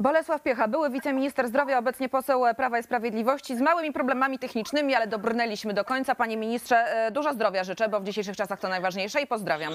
Bolesław 0.00 0.42
Piecha, 0.42 0.68
były 0.68 0.90
wiceminister 0.90 1.48
zdrowia, 1.48 1.78
obecnie 1.78 2.08
poseł 2.08 2.42
Prawa 2.56 2.78
i 2.78 2.82
Sprawiedliwości, 2.82 3.56
z 3.56 3.60
małymi 3.60 3.92
problemami 3.92 4.38
technicznymi, 4.38 4.94
ale 4.94 5.06
dobrnęliśmy 5.06 5.74
do 5.74 5.84
końca. 5.84 6.14
Panie 6.14 6.36
ministrze, 6.36 6.76
e, 6.76 7.10
dużo 7.10 7.34
zdrowia 7.34 7.64
życzę, 7.64 7.88
bo 7.88 8.00
w 8.00 8.04
dzisiejszych 8.04 8.36
czasach 8.36 8.60
to 8.60 8.68
najważniejsze 8.68 9.22
i 9.22 9.26
pozdrawiam. 9.26 9.72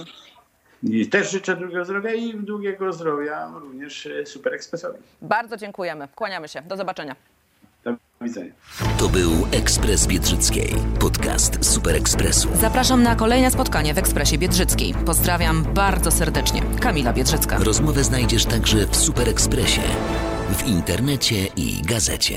I 0.84 1.08
też 1.08 1.32
życzę 1.32 1.56
długiego 1.56 1.86
zdrowia 1.86 2.14
i 2.14 2.34
długiego 2.34 2.94
zdrowia 2.94 3.52
również 3.56 4.06
y, 4.06 4.26
Super 4.26 4.54
Expressowi. 4.54 5.00
Bardzo 5.22 5.58
dziękujemy. 5.58 6.08
Kłaniamy 6.16 6.48
się. 6.48 6.62
Do 6.62 6.78
zobaczenia. 6.78 7.16
Do 7.84 7.96
widzenia. 8.22 8.52
To 9.00 9.10
był 9.10 9.32
Ekspres 9.52 10.08
Biedrzyckiej, 10.08 10.76
podcast 11.00 11.66
Super 11.66 11.96
Ekspresu. 11.96 12.50
Zapraszam 12.56 13.04
na 13.04 13.16
kolejne 13.16 13.52
spotkanie 13.52 13.94
w 13.94 13.98
Ekspresie 13.98 14.38
Biedrzyckiej. 14.38 14.94
Pozdrawiam 15.06 15.64
bardzo 15.64 16.12
serdecznie. 16.12 16.62
Kamila 16.82 17.14
Biedrzycka. 17.14 17.58
Rozmowę 17.58 18.04
znajdziesz 18.04 18.46
także 18.46 18.78
w 18.88 18.96
Super 18.96 19.30
Ekspresie, 19.30 19.82
w 20.50 20.68
internecie 20.68 21.36
i 21.56 21.82
gazecie. 21.82 22.36